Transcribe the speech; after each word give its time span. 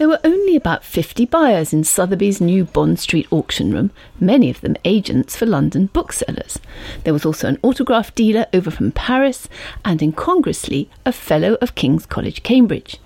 There 0.00 0.08
were 0.08 0.20
only 0.24 0.56
about 0.56 0.82
50 0.82 1.26
buyers 1.26 1.74
in 1.74 1.84
Sotheby's 1.84 2.40
new 2.40 2.64
Bond 2.64 2.98
Street 2.98 3.28
auction 3.30 3.70
room, 3.70 3.90
many 4.18 4.48
of 4.48 4.62
them 4.62 4.76
agents 4.82 5.36
for 5.36 5.44
London 5.44 5.90
booksellers. 5.92 6.58
There 7.04 7.12
was 7.12 7.26
also 7.26 7.48
an 7.48 7.58
autograph 7.62 8.14
dealer 8.14 8.46
over 8.54 8.70
from 8.70 8.92
Paris, 8.92 9.46
and 9.84 10.00
incongruously, 10.00 10.88
a 11.04 11.12
fellow 11.12 11.58
of 11.60 11.74
King's 11.74 12.06
College, 12.06 12.42
Cambridge. 12.42 12.96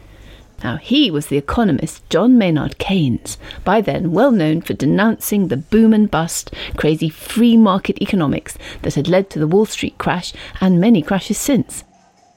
Now, 0.63 0.77
he 0.77 1.11
was 1.11 1.27
the 1.27 1.37
economist 1.37 2.09
John 2.11 2.39
Maynard 2.39 2.79
Keynes, 2.79 3.39
by 3.65 3.81
then 3.81 4.13
well 4.13 4.31
known 4.31 4.61
for 4.61 4.75
denouncing 4.75 5.49
the 5.49 5.57
boom 5.57 5.93
and 5.93 6.09
bust, 6.09 6.55
crazy 6.77 7.09
free 7.09 7.57
market 7.57 8.01
economics 8.01 8.57
that 8.83 8.95
had 8.95 9.09
led 9.09 9.31
to 9.31 9.41
the 9.41 9.49
Wall 9.49 9.67
Street 9.67 9.99
crash 9.99 10.33
and 10.61 10.81
many 10.81 11.03
crashes 11.03 11.39
since. 11.39 11.83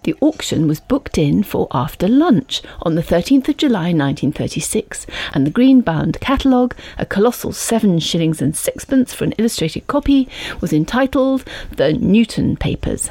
The 0.08 0.16
auction 0.22 0.70
was 0.70 0.80
booked 0.80 1.18
in 1.18 1.44
for 1.44 1.68
after 1.72 2.08
lunch 2.08 2.62
on 2.82 2.96
the 2.96 3.04
13th 3.04 3.50
of 3.50 3.58
July 3.58 3.92
1936, 3.92 5.06
and 5.34 5.46
the 5.46 5.52
green 5.52 5.82
bound 5.82 6.22
catalogue, 6.22 6.74
a 6.98 7.06
colossal 7.06 7.52
seven 7.52 8.00
shillings 8.00 8.42
and 8.42 8.56
sixpence 8.56 9.14
for 9.14 9.26
an 9.26 9.34
illustrated 9.34 9.86
copy, 9.88 10.30
was 10.62 10.72
entitled 10.72 11.44
The 11.76 11.92
Newton 11.92 12.56
Papers. 12.56 13.10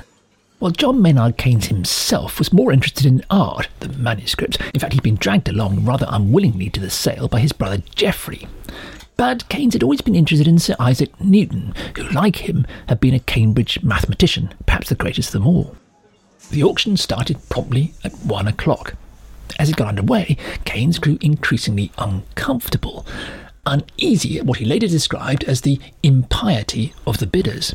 While 0.59 0.71
John 0.71 1.03
Maynard 1.03 1.37
Keynes 1.37 1.67
himself 1.67 2.39
was 2.39 2.51
more 2.51 2.73
interested 2.73 3.05
in 3.05 3.23
art 3.29 3.69
than 3.81 4.03
manuscripts. 4.03 4.57
In 4.73 4.81
fact, 4.81 4.95
he'd 4.95 5.03
been 5.03 5.17
dragged 5.17 5.51
along 5.51 5.85
rather 5.85 6.07
unwillingly 6.09 6.71
to 6.71 6.81
the 6.81 6.89
sale 6.89 7.29
by 7.29 7.41
his 7.41 7.53
brother 7.53 7.83
Geoffrey. 7.95 8.49
But 9.19 9.47
Keynes 9.51 9.75
had 9.75 9.83
always 9.83 10.01
been 10.01 10.15
interested 10.15 10.49
in 10.49 10.59
Sir 10.59 10.77
Isaac 10.81 11.11
Newton, 11.21 11.75
who, 11.95 12.05
like 12.05 12.49
him, 12.49 12.67
had 12.89 13.01
been 13.01 13.13
a 13.13 13.21
Cambridge 13.21 13.83
mathematician, 13.83 14.55
perhaps 14.65 14.89
the 14.89 14.95
greatest 14.95 15.29
of 15.29 15.43
them 15.43 15.47
all. 15.47 15.77
The 16.51 16.63
auction 16.63 16.97
started 16.97 17.39
promptly 17.49 17.93
at 18.05 18.13
one 18.25 18.47
o'clock. 18.47 18.95
As 19.59 19.69
it 19.69 19.77
got 19.77 19.89
underway, 19.89 20.37
Keynes 20.65 20.99
grew 20.99 21.19
increasingly 21.21 21.93
uncomfortable, 21.99 23.07
uneasy 23.65 24.39
at 24.39 24.47
what 24.47 24.59
he 24.59 24.65
later 24.65 24.87
described 24.87 25.45
as 25.45 25.61
the 25.61 25.81
impiety 26.03 26.95
of 27.07 27.19
the 27.19 27.27
bidders. 27.27 27.75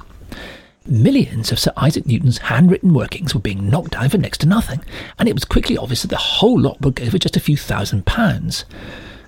Millions 0.87 1.51
of 1.51 1.59
Sir 1.59 1.71
Isaac 1.77 2.07
Newton's 2.07 2.39
handwritten 2.39 2.93
workings 2.93 3.35
were 3.35 3.41
being 3.41 3.69
knocked 3.69 3.91
down 3.91 4.09
for 4.09 4.17
next 4.17 4.39
to 4.39 4.47
nothing, 4.47 4.81
and 5.19 5.29
it 5.29 5.35
was 5.35 5.45
quickly 5.45 5.77
obvious 5.77 6.01
that 6.01 6.07
the 6.07 6.17
whole 6.17 6.59
lot 6.59 6.81
would 6.81 6.95
go 6.95 7.09
for 7.09 7.19
just 7.19 7.37
a 7.37 7.41
few 7.41 7.57
thousand 7.57 8.05
pounds. 8.05 8.65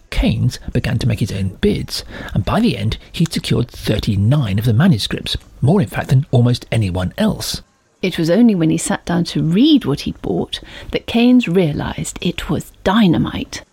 Keynes 0.09 0.59
began 0.71 0.97
to 0.99 1.07
make 1.07 1.19
his 1.19 1.31
own 1.31 1.49
bids, 1.55 2.03
and 2.33 2.45
by 2.45 2.59
the 2.59 2.77
end 2.77 2.97
he'd 3.11 3.33
secured 3.33 3.69
39 3.69 4.57
of 4.57 4.65
the 4.65 4.73
manuscripts, 4.73 5.37
more 5.61 5.81
in 5.81 5.87
fact 5.87 6.09
than 6.09 6.25
almost 6.31 6.65
anyone 6.71 7.13
else. 7.17 7.61
It 8.03 8.19
was 8.19 8.29
only 8.29 8.53
when 8.53 8.69
he 8.69 8.77
sat 8.77 9.05
down 9.05 9.23
to 9.23 9.41
read 9.41 9.85
what 9.85 10.01
he'd 10.01 10.21
bought 10.21 10.59
that 10.91 11.07
Keynes 11.07 11.47
realised 11.47 12.19
it 12.19 12.49
was 12.49 12.73
dynamite. 12.83 13.63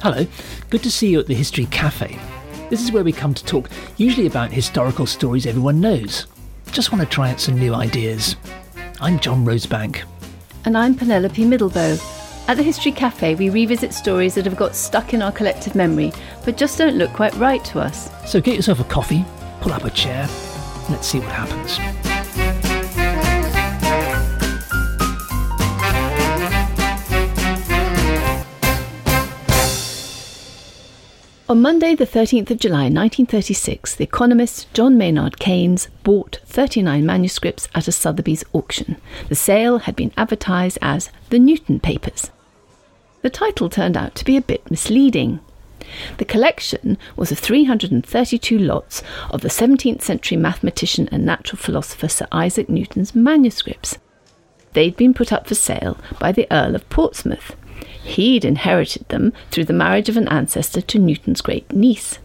Hello, 0.00 0.26
good 0.70 0.82
to 0.82 0.90
see 0.90 1.10
you 1.10 1.20
at 1.20 1.26
the 1.26 1.34
History 1.34 1.66
Cafe. 1.66 2.18
This 2.70 2.82
is 2.82 2.90
where 2.90 3.04
we 3.04 3.12
come 3.12 3.34
to 3.34 3.44
talk 3.44 3.68
usually 3.98 4.26
about 4.26 4.50
historical 4.50 5.04
stories 5.04 5.44
everyone 5.44 5.78
knows. 5.78 6.26
Just 6.72 6.90
want 6.90 7.04
to 7.04 7.10
try 7.10 7.32
out 7.32 7.40
some 7.40 7.58
new 7.58 7.74
ideas. 7.74 8.36
I'm 8.98 9.20
John 9.20 9.44
Rosebank. 9.44 10.04
And 10.64 10.74
I'm 10.74 10.94
Penelope 10.94 11.44
Middlebow. 11.44 12.17
At 12.48 12.56
the 12.56 12.62
History 12.62 12.92
Cafe, 12.92 13.34
we 13.34 13.50
revisit 13.50 13.92
stories 13.92 14.34
that 14.34 14.46
have 14.46 14.56
got 14.56 14.74
stuck 14.74 15.12
in 15.12 15.20
our 15.20 15.30
collective 15.30 15.74
memory, 15.74 16.14
but 16.46 16.56
just 16.56 16.78
don't 16.78 16.96
look 16.96 17.12
quite 17.12 17.34
right 17.34 17.62
to 17.66 17.78
us. 17.78 18.10
So 18.24 18.40
get 18.40 18.56
yourself 18.56 18.80
a 18.80 18.84
coffee, 18.84 19.22
pull 19.60 19.70
up 19.70 19.84
a 19.84 19.90
chair, 19.90 20.26
let's 20.88 21.06
see 21.06 21.18
what 21.20 21.28
happens. 21.28 21.78
On 31.50 31.60
Monday, 31.60 31.94
the 31.94 32.06
13th 32.06 32.50
of 32.50 32.58
July 32.58 32.84
1936, 32.84 33.96
the 33.96 34.04
economist 34.04 34.72
John 34.72 34.96
Maynard 34.96 35.38
Keynes 35.38 35.88
bought 36.02 36.40
39 36.46 37.04
manuscripts 37.04 37.68
at 37.74 37.88
a 37.88 37.92
Sotheby's 37.92 38.42
auction. 38.54 38.96
The 39.28 39.34
sale 39.34 39.80
had 39.80 39.96
been 39.96 40.12
advertised 40.16 40.78
as 40.80 41.10
the 41.28 41.38
Newton 41.38 41.78
Papers. 41.78 42.30
The 43.22 43.30
title 43.30 43.68
turned 43.68 43.96
out 43.96 44.14
to 44.16 44.24
be 44.24 44.36
a 44.36 44.42
bit 44.42 44.70
misleading. 44.70 45.40
The 46.18 46.24
collection 46.24 46.98
was 47.16 47.32
of 47.32 47.38
332 47.38 48.58
lots 48.58 49.02
of 49.30 49.40
the 49.40 49.48
17th 49.48 50.02
century 50.02 50.36
mathematician 50.36 51.08
and 51.10 51.24
natural 51.24 51.58
philosopher 51.58 52.08
Sir 52.08 52.28
Isaac 52.30 52.68
Newton's 52.68 53.14
manuscripts. 53.14 53.98
They'd 54.72 54.96
been 54.96 55.14
put 55.14 55.32
up 55.32 55.46
for 55.46 55.54
sale 55.54 55.98
by 56.20 56.30
the 56.32 56.46
Earl 56.50 56.74
of 56.74 56.88
Portsmouth. 56.90 57.56
He'd 58.02 58.44
inherited 58.44 59.08
them 59.08 59.32
through 59.50 59.64
the 59.64 59.72
marriage 59.72 60.08
of 60.08 60.16
an 60.16 60.28
ancestor 60.28 60.80
to 60.82 60.98
Newton's 60.98 61.40
great 61.40 61.72
niece. 61.72 62.18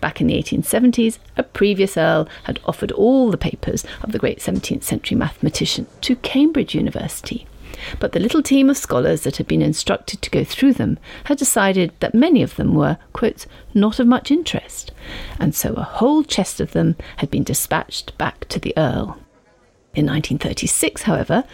Back 0.00 0.20
in 0.20 0.26
the 0.26 0.40
1870s, 0.42 1.18
a 1.36 1.42
previous 1.42 1.96
Earl 1.96 2.28
had 2.44 2.60
offered 2.64 2.92
all 2.92 3.30
the 3.30 3.36
papers 3.36 3.84
of 4.02 4.12
the 4.12 4.18
great 4.18 4.38
17th 4.38 4.84
century 4.84 5.16
mathematician 5.16 5.86
to 6.02 6.16
Cambridge 6.16 6.74
University. 6.74 7.46
But 7.98 8.12
the 8.12 8.20
little 8.20 8.42
team 8.42 8.70
of 8.70 8.76
scholars 8.76 9.22
that 9.22 9.36
had 9.36 9.46
been 9.46 9.62
instructed 9.62 10.22
to 10.22 10.30
go 10.30 10.44
through 10.44 10.74
them 10.74 10.98
had 11.24 11.38
decided 11.38 11.92
that 12.00 12.14
many 12.14 12.42
of 12.42 12.56
them 12.56 12.74
were, 12.74 12.98
quote, 13.12 13.46
not 13.74 13.98
of 13.98 14.06
much 14.06 14.30
interest, 14.30 14.92
and 15.38 15.54
so 15.54 15.74
a 15.74 15.82
whole 15.82 16.22
chest 16.22 16.60
of 16.60 16.72
them 16.72 16.96
had 17.18 17.30
been 17.30 17.42
dispatched 17.42 18.16
back 18.18 18.46
to 18.48 18.58
the 18.58 18.72
Earl. 18.76 19.18
In 19.94 20.04
1936, 20.04 21.02
however, 21.02 21.44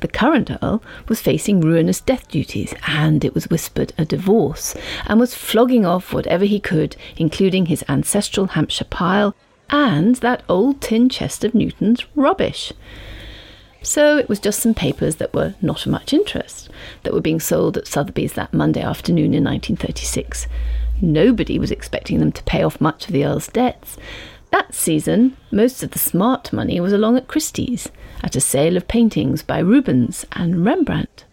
the 0.00 0.08
current 0.08 0.50
Earl 0.62 0.82
was 1.08 1.20
facing 1.20 1.60
ruinous 1.60 2.00
death 2.00 2.28
duties, 2.28 2.74
and 2.86 3.24
it 3.24 3.34
was 3.34 3.50
whispered 3.50 3.92
a 3.98 4.06
divorce, 4.06 4.74
and 5.06 5.20
was 5.20 5.34
flogging 5.34 5.84
off 5.84 6.14
whatever 6.14 6.46
he 6.46 6.60
could, 6.60 6.96
including 7.18 7.66
his 7.66 7.84
ancestral 7.88 8.46
Hampshire 8.48 8.86
pile 8.86 9.34
and 9.68 10.16
that 10.16 10.42
old 10.48 10.80
tin 10.80 11.08
chest 11.08 11.44
of 11.44 11.54
Newton's 11.54 12.04
rubbish. 12.14 12.72
So 13.82 14.18
it 14.18 14.28
was 14.28 14.38
just 14.38 14.60
some 14.60 14.74
papers 14.74 15.16
that 15.16 15.32
were 15.32 15.54
not 15.62 15.86
of 15.86 15.92
much 15.92 16.12
interest 16.12 16.68
that 17.02 17.14
were 17.14 17.20
being 17.20 17.40
sold 17.40 17.76
at 17.76 17.86
Sotheby's 17.86 18.34
that 18.34 18.52
Monday 18.52 18.82
afternoon 18.82 19.34
in 19.34 19.44
1936. 19.44 20.46
Nobody 21.00 21.58
was 21.58 21.70
expecting 21.70 22.18
them 22.18 22.32
to 22.32 22.42
pay 22.42 22.62
off 22.62 22.80
much 22.80 23.06
of 23.06 23.12
the 23.12 23.24
Earl's 23.24 23.48
debts. 23.48 23.96
That 24.50 24.74
season, 24.74 25.36
most 25.50 25.82
of 25.82 25.92
the 25.92 25.98
smart 25.98 26.52
money 26.52 26.80
was 26.80 26.92
along 26.92 27.16
at 27.16 27.28
Christie's, 27.28 27.88
at 28.22 28.36
a 28.36 28.40
sale 28.40 28.76
of 28.76 28.88
paintings 28.88 29.42
by 29.42 29.60
Rubens 29.60 30.26
and 30.32 30.64
Rembrandt. 30.64 31.24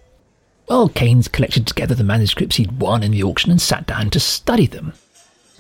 Well, 0.70 0.90
Keynes 0.90 1.28
collected 1.28 1.66
together 1.66 1.96
the 1.96 2.04
manuscripts 2.04 2.58
he'd 2.58 2.80
won 2.80 3.04
in 3.04 3.12
the 3.12 3.24
auction 3.24 3.52
and 3.52 3.62
sat 3.62 3.88
down 3.88 4.10
to 4.12 4.20
study 4.20 4.68
them. 4.68 4.94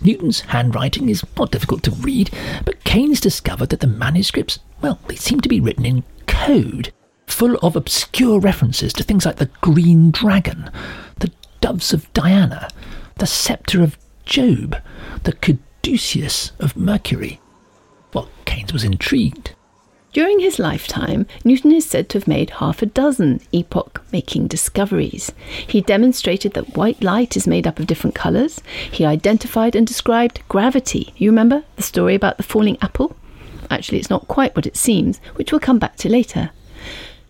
Newton's 0.01 0.41
handwriting 0.41 1.09
is 1.09 1.25
not 1.37 1.51
difficult 1.51 1.81
to 1.83 1.91
read, 1.91 2.29
but 2.65 2.83
Keynes 2.83 3.19
discovered 3.19 3.69
that 3.69 3.79
the 3.79 3.87
manuscripts, 3.87 4.59
well, 4.81 4.99
they 5.07 5.15
seemed 5.15 5.43
to 5.43 5.49
be 5.49 5.59
written 5.59 5.85
in 5.85 6.03
code 6.27 6.91
full 7.25 7.55
of 7.57 7.75
obscure 7.75 8.39
references 8.39 8.93
to 8.93 9.03
things 9.03 9.25
like 9.25 9.35
the 9.37 9.49
Green 9.61 10.11
Dragon, 10.11 10.69
the 11.19 11.31
Doves 11.61 11.93
of 11.93 12.11
Diana, 12.13 12.69
the 13.15 13.27
Sceptre 13.27 13.81
of 13.83 13.97
Job, 14.25 14.75
the 15.23 15.33
Caduceus 15.33 16.51
of 16.59 16.75
Mercury. 16.75 17.39
Well, 18.13 18.29
Keynes 18.45 18.73
was 18.73 18.83
intrigued. 18.83 19.53
During 20.13 20.39
his 20.39 20.57
lifetime, 20.57 21.27
Newton 21.43 21.71
is 21.73 21.85
said 21.85 22.09
to 22.09 22.17
have 22.17 22.27
made 22.27 22.49
half 22.49 22.81
a 22.81 22.87
dozen 22.87 23.39
epoch 23.51 24.03
making 24.11 24.47
discoveries. 24.47 25.31
He 25.67 25.81
demonstrated 25.81 26.53
that 26.53 26.75
white 26.75 27.03
light 27.03 27.37
is 27.37 27.45
made 27.45 27.67
up 27.67 27.77
of 27.77 27.85
different 27.85 28.15
colours. 28.15 28.61
He 28.89 29.05
identified 29.05 29.75
and 29.75 29.85
described 29.85 30.41
gravity. 30.47 31.13
You 31.17 31.29
remember 31.29 31.65
the 31.75 31.83
story 31.83 32.15
about 32.15 32.37
the 32.37 32.43
falling 32.43 32.77
apple? 32.81 33.15
Actually, 33.69 33.99
it's 33.99 34.09
not 34.09 34.27
quite 34.27 34.55
what 34.55 34.65
it 34.65 34.77
seems, 34.77 35.19
which 35.35 35.51
we'll 35.51 35.59
come 35.59 35.79
back 35.79 35.95
to 35.97 36.09
later. 36.09 36.51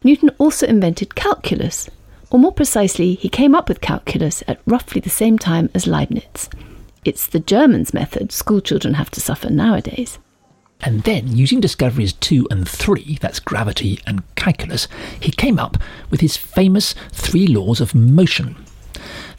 Newton 0.04 0.30
also 0.38 0.68
invented 0.68 1.16
calculus, 1.16 1.90
or 2.30 2.40
more 2.40 2.52
precisely, 2.52 3.16
he 3.16 3.30
came 3.30 3.56
up 3.56 3.70
with 3.70 3.82
calculus 3.82 4.44
at 4.48 4.62
roughly 4.66 5.00
the 5.00 5.10
same 5.10 5.40
time 5.40 5.70
as 5.74 5.88
Leibniz. 5.88 6.50
It's 7.06 7.28
the 7.28 7.40
German's 7.40 7.94
method 7.94 8.32
schoolchildren 8.32 8.96
have 8.96 9.10
to 9.12 9.22
suffer 9.22 9.50
nowadays. 9.50 10.20
And 10.82 11.04
then, 11.04 11.36
using 11.36 11.60
discoveries 11.60 12.14
two 12.14 12.48
and 12.52 12.68
three, 12.68 13.18
that's 13.22 13.40
gravity 13.40 14.00
and 14.06 14.24
calculus, 14.36 14.88
he 15.20 15.32
came 15.32 15.58
up 15.58 15.78
with 16.10 16.20
his 16.20 16.38
famous 16.38 16.94
three 17.12 17.48
laws 17.48 17.82
of 17.82 17.96
motion. 17.96 18.56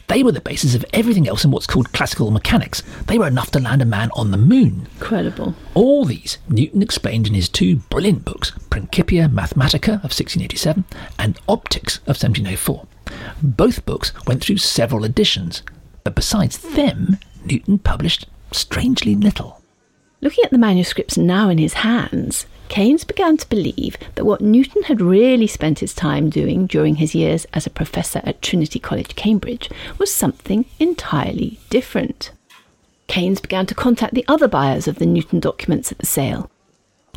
They 0.09 0.23
were 0.23 0.31
the 0.31 0.41
basis 0.41 0.73
of 0.73 0.83
everything 0.91 1.27
else 1.27 1.45
in 1.45 1.51
what's 1.51 1.67
called 1.67 1.93
classical 1.93 2.31
mechanics. 2.31 2.81
They 3.05 3.19
were 3.19 3.27
enough 3.27 3.51
to 3.51 3.59
land 3.59 3.83
a 3.83 3.85
man 3.85 4.09
on 4.13 4.31
the 4.31 4.37
moon. 4.37 4.87
Incredible. 4.95 5.53
All 5.75 6.03
these 6.03 6.39
Newton 6.49 6.81
explained 6.81 7.27
in 7.27 7.35
his 7.35 7.47
two 7.47 7.75
brilliant 7.91 8.25
books, 8.25 8.51
Principia 8.71 9.27
Mathematica 9.27 9.99
of 10.03 10.11
1687 10.11 10.83
and 11.19 11.35
Opticks 11.47 11.99
of 11.99 12.17
1704. 12.17 12.87
Both 13.43 13.85
books 13.85 14.11
went 14.25 14.43
through 14.43 14.57
several 14.57 15.05
editions, 15.05 15.61
but 16.03 16.15
besides 16.15 16.57
them, 16.57 17.19
Newton 17.45 17.77
published 17.77 18.25
strangely 18.51 19.13
little. 19.15 19.61
Looking 20.21 20.43
at 20.43 20.49
the 20.49 20.57
manuscripts 20.57 21.17
now 21.17 21.49
in 21.49 21.59
his 21.59 21.73
hands, 21.73 22.47
Keynes 22.69 23.03
began 23.03 23.35
to 23.35 23.49
believe 23.49 23.97
that 24.15 24.25
what 24.25 24.41
Newton 24.41 24.83
had 24.83 25.01
really 25.01 25.47
spent 25.47 25.79
his 25.79 25.93
time 25.93 26.29
doing 26.29 26.67
during 26.67 26.95
his 26.95 27.15
years 27.15 27.45
as 27.53 27.65
a 27.65 27.71
professor 27.71 28.21
at 28.23 28.41
Trinity 28.41 28.79
College, 28.79 29.15
Cambridge, 29.15 29.69
was 29.97 30.13
something 30.13 30.65
entirely 30.79 31.59
different. 31.71 32.31
Keynes 33.07 33.41
began 33.41 33.65
to 33.65 33.75
contact 33.75 34.13
the 34.13 34.25
other 34.27 34.47
buyers 34.47 34.87
of 34.87 34.99
the 34.99 35.07
Newton 35.07 35.39
documents 35.39 35.91
at 35.91 35.97
the 35.97 36.05
sale. 36.05 36.49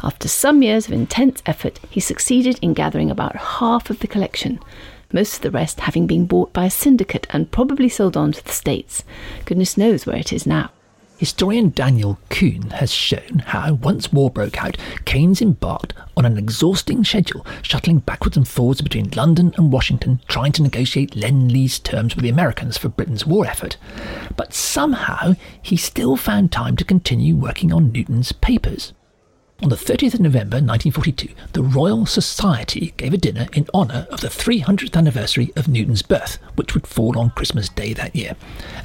After 0.03 0.27
some 0.27 0.63
years 0.63 0.87
of 0.87 0.95
intense 0.95 1.43
effort, 1.45 1.79
he 1.91 2.01
succeeded 2.01 2.59
in 2.63 2.73
gathering 2.73 3.11
about 3.11 3.37
half 3.37 3.91
of 3.91 4.01
the 4.01 4.09
collection, 4.09 4.59
most 5.13 5.37
of 5.37 5.43
the 5.43 5.51
rest 5.51 5.81
having 5.81 6.07
been 6.07 6.25
bought 6.25 6.55
by 6.55 6.65
a 6.65 6.71
syndicate 6.71 7.27
and 7.29 7.53
probably 7.53 7.91
sold 7.91 8.17
on 8.17 8.33
to 8.33 8.43
the 8.43 8.51
States. 8.51 9.05
Goodness 9.45 9.77
knows 9.77 10.07
where 10.07 10.17
it 10.17 10.33
is 10.33 10.47
now. 10.47 10.71
Historian 11.23 11.69
Daniel 11.71 12.19
Kuhn 12.31 12.71
has 12.71 12.91
shown 12.91 13.45
how, 13.47 13.75
once 13.75 14.13
war 14.13 14.29
broke 14.29 14.61
out, 14.61 14.77
Keynes 15.05 15.41
embarked 15.41 15.95
on 16.17 16.25
an 16.25 16.37
exhausting 16.37 17.05
schedule, 17.05 17.47
shuttling 17.63 18.01
backwards 18.01 18.37
and 18.37 18.49
forwards 18.49 18.81
between 18.81 19.09
London 19.11 19.55
and 19.57 19.73
Washington, 19.73 20.21
trying 20.27 20.51
to 20.51 20.63
negotiate 20.65 21.15
Lend 21.15 21.53
Lease 21.53 21.79
terms 21.79 22.17
with 22.17 22.25
the 22.25 22.29
Americans 22.29 22.77
for 22.77 22.89
Britain's 22.89 23.25
war 23.25 23.47
effort. 23.47 23.77
But 24.37 24.53
somehow 24.53 25.37
he 25.63 25.77
still 25.77 26.17
found 26.17 26.51
time 26.51 26.75
to 26.75 26.85
continue 26.85 27.37
working 27.37 27.73
on 27.73 27.93
Newton's 27.93 28.33
papers. 28.33 28.93
On 29.63 29.69
the 29.69 29.77
30th 29.77 30.15
of 30.15 30.21
November 30.21 30.57
1942, 30.57 31.29
the 31.53 31.63
Royal 31.63 32.05
Society 32.05 32.93
gave 32.97 33.15
a 33.15 33.17
dinner 33.17 33.47
in 33.53 33.69
honour 33.73 34.09
of 34.11 34.21
the 34.21 34.27
300th 34.27 34.97
anniversary 34.97 35.53
of 35.55 35.69
Newton's 35.69 36.03
birth, 36.03 36.39
which 36.57 36.75
would 36.75 36.85
fall 36.85 37.17
on 37.17 37.31
Christmas 37.31 37.69
Day 37.69 37.93
that 37.93 38.17
year. 38.17 38.35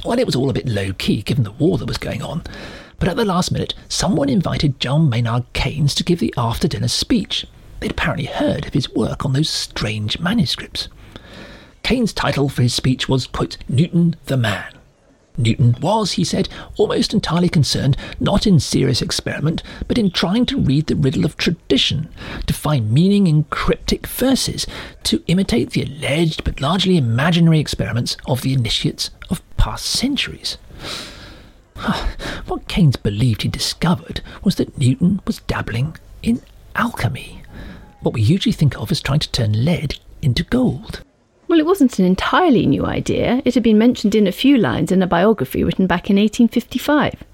Well, 0.04 0.20
it 0.20 0.24
was 0.24 0.36
all 0.36 0.50
a 0.50 0.52
bit 0.52 0.68
low 0.68 0.92
key 0.92 1.22
given 1.22 1.42
the 1.42 1.50
war 1.50 1.78
that 1.78 1.88
was 1.88 1.98
going 1.98 2.22
on, 2.22 2.44
but 3.00 3.08
at 3.08 3.16
the 3.16 3.24
last 3.24 3.50
minute, 3.50 3.74
someone 3.88 4.28
invited 4.28 4.78
John 4.78 5.10
Maynard 5.10 5.52
Keynes 5.52 5.96
to 5.96 6.04
give 6.04 6.20
the 6.20 6.32
after 6.36 6.68
dinner 6.68 6.86
speech. 6.86 7.44
They'd 7.80 7.90
apparently 7.90 8.26
heard 8.26 8.64
of 8.68 8.74
his 8.74 8.88
work 8.88 9.24
on 9.24 9.32
those 9.32 9.50
strange 9.50 10.20
manuscripts. 10.20 10.86
Keynes' 11.82 12.12
title 12.12 12.48
for 12.48 12.62
his 12.62 12.74
speech 12.74 13.08
was, 13.08 13.26
quote, 13.26 13.56
Newton 13.68 14.14
the 14.26 14.36
Man. 14.36 14.77
Newton 15.38 15.76
was, 15.80 16.12
he 16.12 16.24
said, 16.24 16.48
almost 16.76 17.14
entirely 17.14 17.48
concerned 17.48 17.96
not 18.18 18.46
in 18.46 18.60
serious 18.60 19.00
experiment, 19.00 19.62
but 19.86 19.96
in 19.96 20.10
trying 20.10 20.44
to 20.46 20.60
read 20.60 20.88
the 20.88 20.96
riddle 20.96 21.24
of 21.24 21.36
tradition, 21.36 22.08
to 22.46 22.52
find 22.52 22.92
meaning 22.92 23.26
in 23.26 23.44
cryptic 23.44 24.06
verses, 24.06 24.66
to 25.04 25.22
imitate 25.28 25.70
the 25.70 25.82
alleged 25.82 26.44
but 26.44 26.60
largely 26.60 26.96
imaginary 26.96 27.60
experiments 27.60 28.16
of 28.26 28.42
the 28.42 28.52
initiates 28.52 29.10
of 29.30 29.42
past 29.56 29.86
centuries. 29.86 30.58
Ah, 31.76 32.10
what 32.46 32.66
Keynes 32.66 32.96
believed 32.96 33.42
he 33.42 33.48
discovered 33.48 34.20
was 34.42 34.56
that 34.56 34.76
Newton 34.76 35.20
was 35.26 35.38
dabbling 35.40 35.96
in 36.22 36.42
alchemy, 36.74 37.42
what 38.00 38.14
we 38.14 38.20
usually 38.20 38.52
think 38.52 38.76
of 38.78 38.90
as 38.90 39.00
trying 39.00 39.20
to 39.20 39.30
turn 39.30 39.64
lead 39.64 39.98
into 40.20 40.42
gold. 40.42 41.02
Well, 41.48 41.58
it 41.58 41.66
wasn't 41.66 41.98
an 41.98 42.04
entirely 42.04 42.66
new 42.66 42.84
idea. 42.84 43.40
It 43.46 43.54
had 43.54 43.62
been 43.62 43.78
mentioned 43.78 44.14
in 44.14 44.26
a 44.26 44.32
few 44.32 44.58
lines 44.58 44.92
in 44.92 45.02
a 45.02 45.06
biography 45.06 45.64
written 45.64 45.86
back 45.86 46.10
in 46.10 46.16
1855. 46.16 47.24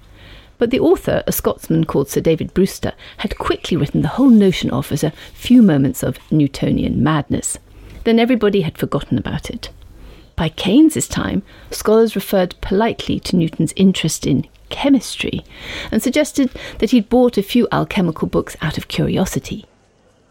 But 0.57 0.71
the 0.71 0.79
author, 0.79 1.21
a 1.27 1.33
Scotsman 1.33 1.83
called 1.83 2.07
Sir 2.07 2.21
David 2.21 2.53
Brewster, 2.53 2.93
had 3.17 3.37
quickly 3.37 3.75
written 3.75 4.01
the 4.01 4.07
whole 4.07 4.29
notion 4.29 4.71
off 4.71 4.93
as 4.93 5.03
a 5.03 5.11
few 5.33 5.61
moments 5.61 6.01
of 6.01 6.17
Newtonian 6.31 7.03
madness. 7.03 7.57
Then 8.05 8.17
everybody 8.17 8.61
had 8.61 8.77
forgotten 8.77 9.17
about 9.17 9.49
it. 9.49 9.69
By 10.37 10.47
Keynes's 10.47 11.09
time, 11.09 11.43
scholars 11.69 12.15
referred 12.15 12.55
politely 12.61 13.19
to 13.19 13.35
Newton's 13.35 13.73
interest 13.75 14.25
in 14.25 14.47
chemistry 14.69 15.43
and 15.91 16.01
suggested 16.01 16.51
that 16.79 16.91
he'd 16.91 17.09
bought 17.09 17.37
a 17.37 17.43
few 17.43 17.67
alchemical 17.69 18.29
books 18.29 18.55
out 18.61 18.77
of 18.77 18.87
curiosity. 18.87 19.65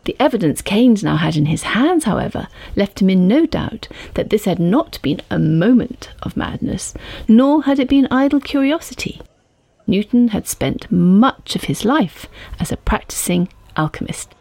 The 0.04 0.16
evidence 0.20 0.60
Keynes 0.60 1.02
now 1.02 1.16
had 1.16 1.36
in 1.36 1.46
his 1.46 1.62
hands, 1.62 2.04
however, 2.04 2.48
left 2.76 3.00
him 3.00 3.08
in 3.08 3.26
no 3.26 3.46
doubt 3.46 3.88
that 4.14 4.30
this 4.30 4.44
had 4.44 4.58
not 4.58 4.98
been 5.02 5.22
a 5.30 5.38
moment 5.38 6.10
of 6.22 6.36
madness, 6.36 6.94
nor 7.26 7.62
had 7.62 7.78
it 7.78 7.88
been 7.88 8.08
idle 8.10 8.40
curiosity. 8.40 9.20
Newton 9.86 10.28
had 10.28 10.46
spent 10.46 10.90
much 10.90 11.56
of 11.56 11.64
his 11.64 11.84
life 11.84 12.26
as 12.60 12.70
a 12.70 12.76
practicing 12.76 13.48
alchemist. 13.76 14.34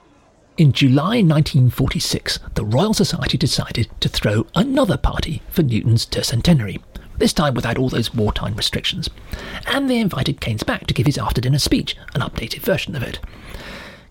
In 0.57 0.71
July 0.71 1.21
1946, 1.21 2.39
the 2.53 2.65
Royal 2.65 2.93
Society 2.93 3.37
decided 3.37 3.89
to 4.01 4.09
throw 4.09 4.45
another 4.55 4.97
party 4.97 5.41
for 5.49 5.63
Newton's 5.63 6.05
tercentenary, 6.05 6.79
this 7.17 7.33
time 7.33 7.53
without 7.55 7.77
all 7.77 7.89
those 7.89 8.13
wartime 8.13 8.55
restrictions. 8.55 9.09
And 9.65 9.89
they 9.89 9.99
invited 9.99 10.41
Keynes 10.41 10.63
back 10.63 10.87
to 10.87 10.93
give 10.93 11.07
his 11.07 11.17
after 11.17 11.41
dinner 11.41 11.57
speech, 11.57 11.95
an 12.13 12.21
updated 12.21 12.59
version 12.59 12.95
of 12.95 13.01
it. 13.01 13.19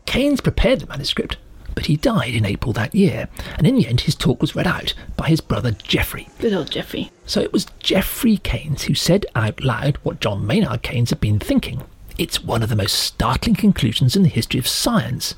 Keynes 0.06 0.40
prepared 0.40 0.80
the 0.80 0.86
manuscript, 0.86 1.36
but 1.74 1.86
he 1.86 1.96
died 1.96 2.34
in 2.34 2.44
April 2.44 2.72
that 2.72 2.94
year, 2.94 3.28
and 3.56 3.66
in 3.66 3.76
the 3.76 3.86
end 3.86 4.02
his 4.02 4.14
talk 4.14 4.40
was 4.40 4.54
read 4.54 4.66
out 4.66 4.94
by 5.16 5.28
his 5.28 5.40
brother 5.40 5.72
Geoffrey. 5.72 6.28
Good 6.38 6.52
old 6.52 6.70
Geoffrey. 6.70 7.10
So 7.26 7.40
it 7.40 7.52
was 7.52 7.66
Geoffrey 7.80 8.36
Keynes 8.38 8.84
who 8.84 8.94
said 8.94 9.26
out 9.34 9.62
loud 9.62 9.96
what 10.02 10.20
John 10.20 10.46
Maynard 10.46 10.82
Keynes 10.82 11.10
had 11.10 11.20
been 11.20 11.38
thinking. 11.38 11.82
It's 12.18 12.44
one 12.44 12.62
of 12.62 12.68
the 12.68 12.76
most 12.76 12.94
startling 12.94 13.56
conclusions 13.56 14.14
in 14.16 14.22
the 14.22 14.28
history 14.28 14.60
of 14.60 14.68
science. 14.68 15.34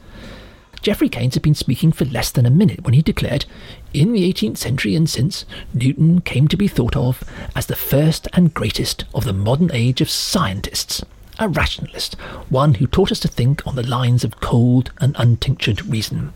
Geoffrey 0.82 1.08
Keynes 1.08 1.34
had 1.34 1.43
been 1.43 1.55
speaking 1.55 1.93
for 1.93 2.05
less 2.05 2.31
than 2.31 2.44
a 2.44 2.50
minute 2.50 2.84
when 2.84 2.93
he 2.93 3.00
declared, 3.00 3.46
in 3.94 4.12
the 4.12 4.31
18th 4.31 4.58
century 4.58 4.94
and 4.94 5.08
since, 5.08 5.46
Newton 5.72 6.20
came 6.20 6.46
to 6.49 6.58
be 6.58 6.69
thought 6.69 6.94
of 6.96 7.22
as 7.56 7.67
the 7.67 7.76
first 7.76 8.28
and 8.34 8.52
greatest 8.52 9.05
of 9.14 9.25
the 9.25 9.32
modern 9.32 9.70
age 9.72 10.00
of 10.02 10.10
scientists 10.10 11.02
a 11.38 11.48
rationalist, 11.48 12.14
one 12.48 12.75
who 12.75 12.86
taught 12.86 13.12
us 13.12 13.20
to 13.20 13.28
think 13.28 13.66
on 13.66 13.75
the 13.76 13.86
lines 13.86 14.25
of 14.25 14.40
cold 14.40 14.92
and 14.98 15.14
untinctured 15.19 15.84
reason. 15.86 16.32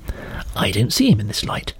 I 0.56 0.70
don't 0.70 0.92
see 0.92 1.10
him 1.10 1.20
in 1.20 1.28
this 1.28 1.44
light. 1.44 1.74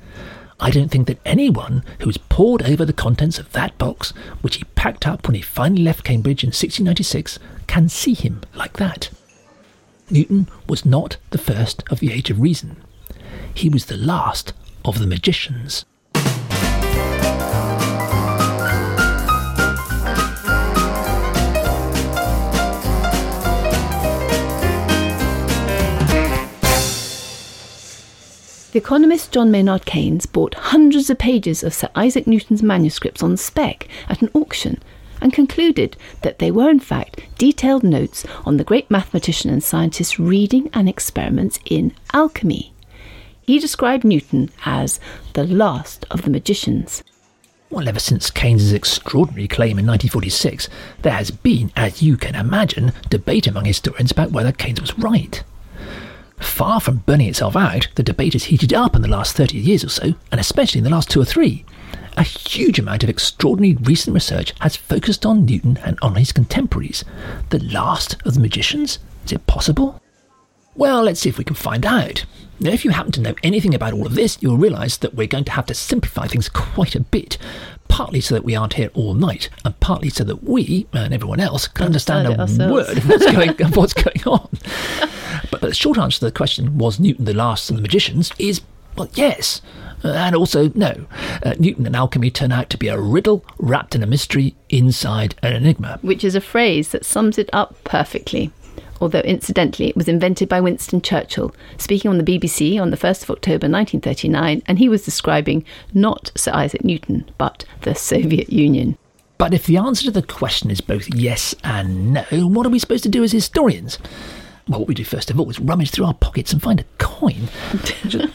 I 0.61 0.71
don't 0.71 0.89
think 0.89 1.07
that 1.07 1.21
anyone 1.25 1.85
who 2.01 2.07
has 2.07 2.17
pored 2.17 2.63
over 2.63 2.85
the 2.85 2.93
contents 2.93 3.39
of 3.39 3.53
that 3.53 3.79
box, 3.79 4.11
which 4.41 4.57
he 4.57 4.65
packed 4.75 5.07
up 5.07 5.27
when 5.27 5.37
he 5.37 5.43
finally 5.43 5.83
left 5.83 6.05
Cambridge 6.05 6.43
in 6.43 6.49
1696, 6.49 7.39
can 7.67 7.89
see 7.89 8.15
him 8.15 8.43
like 8.55 8.75
that. 8.75 9.11
Newton 10.11 10.49
was 10.69 10.85
not 10.85 11.17
the 11.31 11.39
first 11.39 11.85
of 11.91 12.01
the 12.01 12.13
Age 12.13 12.31
of 12.31 12.41
Reason. 12.41 12.77
He 13.55 13.69
was 13.69 13.87
the 13.87 13.97
last 13.97 14.53
of 14.85 14.99
the 14.99 15.07
magicians. 15.07 15.85
The 28.79 28.85
economist 28.85 29.33
John 29.33 29.51
Maynard 29.51 29.87
Keynes 29.87 30.25
bought 30.25 30.55
hundreds 30.55 31.11
of 31.11 31.19
pages 31.19 31.65
of 31.65 31.75
Sir 31.75 31.89
Isaac 31.97 32.29
Newton's 32.29 32.63
manuscripts 32.63 33.25
on 33.25 33.37
spec 33.37 33.89
at 34.09 34.23
an 34.23 34.31
auction 34.35 34.81
and 35.21 35.33
concluded 35.33 35.97
that 36.23 36.39
they 36.39 36.53
were 36.53 36.71
in 36.71 36.79
fact 36.79 37.21
detailed 37.39 37.83
notes 37.83 38.25
on 38.47 38.57
the 38.57 38.63
great 38.63 38.89
mathematician 38.89 39.51
and 39.51 39.65
scientist's 39.65 40.21
reading 40.21 40.71
and 40.73 40.89
experiments 40.89 41.59
in 41.65 41.93
alchemy. 42.13 42.73
He 43.43 43.59
described 43.59 44.05
Newton 44.05 44.49
as 44.65 45.01
the 45.33 45.43
last 45.43 46.07
of 46.09 46.23
the 46.23 46.31
magicians. 46.31 47.03
Well, 47.71 47.89
ever 47.89 47.99
since 47.99 48.31
Keynes's 48.31 48.73
extraordinary 48.73 49.49
claim 49.49 49.81
in 49.81 49.87
1946, 49.89 50.69
there 51.03 51.15
has 51.15 51.33
been, 51.33 51.73
as 51.75 52.01
you 52.01 52.17
can 52.17 52.37
imagine, 52.37 52.93
debate 53.11 53.49
among 53.49 53.65
historians 53.65 54.13
about 54.13 54.31
whether 54.31 54.53
Keynes 54.53 54.81
was 54.81 54.97
right. 55.01 55.43
Far 56.41 56.81
from 56.81 56.99
burning 56.99 57.29
itself 57.29 57.57
out, 57.57 57.89
the 57.95 58.03
debate 58.03 58.33
has 58.33 58.45
heated 58.45 58.73
up 58.73 58.95
in 58.95 59.03
the 59.03 59.09
last 59.09 59.37
30 59.37 59.59
years 59.59 59.85
or 59.85 59.89
so, 59.89 60.15
and 60.31 60.41
especially 60.41 60.79
in 60.79 60.85
the 60.85 60.91
last 60.91 61.11
two 61.11 61.21
or 61.21 61.25
three. 61.25 61.65
A 62.17 62.23
huge 62.23 62.79
amount 62.79 63.05
of 63.05 63.11
extraordinary 63.11 63.77
recent 63.77 64.15
research 64.15 64.53
has 64.61 64.77
focused 64.77 65.25
on 65.25 65.45
Newton 65.45 65.79
and 65.85 65.99
on 66.03 66.17
his 66.17 66.33
contemporaries. 66.33 67.05
The 67.51 67.63
last 67.63 68.17
of 68.25 68.35
the 68.35 68.41
magicians? 68.41 68.99
Is 69.25 69.33
it 69.33 69.47
possible? 69.47 70.03
Well, 70.75 71.03
let's 71.03 71.21
see 71.21 71.29
if 71.29 71.39
we 71.39 71.45
can 71.45 71.57
find 71.57 71.85
out. 71.85 72.25
Now, 72.61 72.71
if 72.71 72.85
you 72.85 72.91
happen 72.91 73.13
to 73.13 73.21
know 73.21 73.35
anything 73.43 73.75
about 73.75 73.93
all 73.93 74.07
of 74.07 74.15
this, 74.15 74.39
you'll 74.41 74.57
realise 74.57 74.97
that 74.97 75.15
we're 75.15 75.27
going 75.29 75.45
to 75.45 75.53
have 75.53 75.67
to 75.67 75.75
simplify 75.75 76.27
things 76.27 76.49
quite 76.49 76.97
a 76.97 77.01
bit, 77.01 77.39
partly 77.99 78.21
so 78.21 78.33
that 78.33 78.45
we 78.45 78.55
aren't 78.55 78.75
here 78.75 78.93
all 78.95 79.13
night, 79.13 79.49
and 79.65 79.81
partly 79.81 80.09
so 80.09 80.23
that 80.23 80.45
we 80.45 80.87
and 80.93 81.13
everyone 81.13 81.41
else 81.41 81.67
can 81.67 81.87
understand, 81.87 82.29
understand 82.29 82.71
a 82.71 82.73
word 82.73 82.97
of 82.97 83.09
what's 83.09 83.33
going, 83.33 83.61
of 83.61 83.77
what's 83.77 83.93
going 83.93 84.23
on. 84.25 84.49
But, 85.51 85.51
but 85.51 85.61
the 85.63 85.75
short 85.75 85.99
answer 85.99 86.21
to 86.21 86.27
the 86.27 86.31
question, 86.31 86.79
was 86.79 87.01
Newton 87.01 87.25
the 87.25 87.35
last 87.35 87.69
of 87.71 87.75
the 87.75 87.83
magicians, 87.83 88.31
is 88.39 88.61
well, 88.97 89.09
yes. 89.15 89.63
Uh, 90.05 90.11
and 90.11 90.37
also, 90.37 90.71
no. 90.77 91.07
Uh, 91.43 91.55
Newton 91.59 91.87
and 91.87 91.97
alchemy 91.97 92.31
turn 92.31 92.53
out 92.53 92.71
to 92.71 92.79
be 92.79 92.87
a 92.87 92.97
riddle 92.97 93.45
wrapped 93.59 93.97
in 93.97 94.03
a 94.05 94.07
mystery 94.07 94.55
inside 94.69 95.35
an 95.43 95.55
enigma. 95.55 95.99
Which 96.03 96.23
is 96.23 96.37
a 96.37 96.41
phrase 96.41 96.91
that 96.91 97.05
sums 97.05 97.37
it 97.37 97.51
up 97.53 97.83
perfectly. 97.83 98.53
Although, 99.01 99.21
incidentally, 99.21 99.89
it 99.89 99.97
was 99.97 100.09
invented 100.09 100.49
by 100.49 100.61
Winston 100.61 101.01
Churchill, 101.01 101.55
speaking 101.77 102.11
on 102.11 102.19
the 102.19 102.25
BBC 102.25 102.81
on 102.81 102.91
the 102.91 102.97
1st 102.97 103.25
of 103.25 103.31
October 103.31 103.69
1939, 103.69 104.63
and 104.67 104.79
he 104.79 104.89
was 104.89 105.05
describing 105.05 105.65
not 105.95 106.33
Sir 106.37 106.53
Isaac 106.53 106.85
Newton, 106.85 107.31
but 107.39 107.65
the 107.83 107.95
Soviet 107.95 108.53
Union. 108.53 108.99
But 109.39 109.55
if 109.55 109.67
the 109.67 109.77
answer 109.77 110.05
to 110.05 110.11
the 110.11 110.23
question 110.23 110.71
is 110.71 110.81
both 110.81 111.09
yes 111.15 111.55
and 111.63 112.13
no, 112.13 112.25
what 112.31 112.67
are 112.67 112.71
we 112.71 112.81
supposed 112.81 113.05
to 113.05 113.09
do 113.09 113.23
as 113.23 113.33
historians? 113.33 113.99
well, 114.69 114.81
what 114.81 114.89
we 114.89 114.95
do 114.95 115.05
first 115.05 115.31
of 115.31 115.41
all 115.41 115.49
is 115.49 115.59
rummage 115.59 115.91
through 115.91 116.05
our 116.05 116.15
pockets 116.15 116.53
and 116.53 116.63
find 116.63 116.81
a 116.81 116.85
coin. 116.99 117.49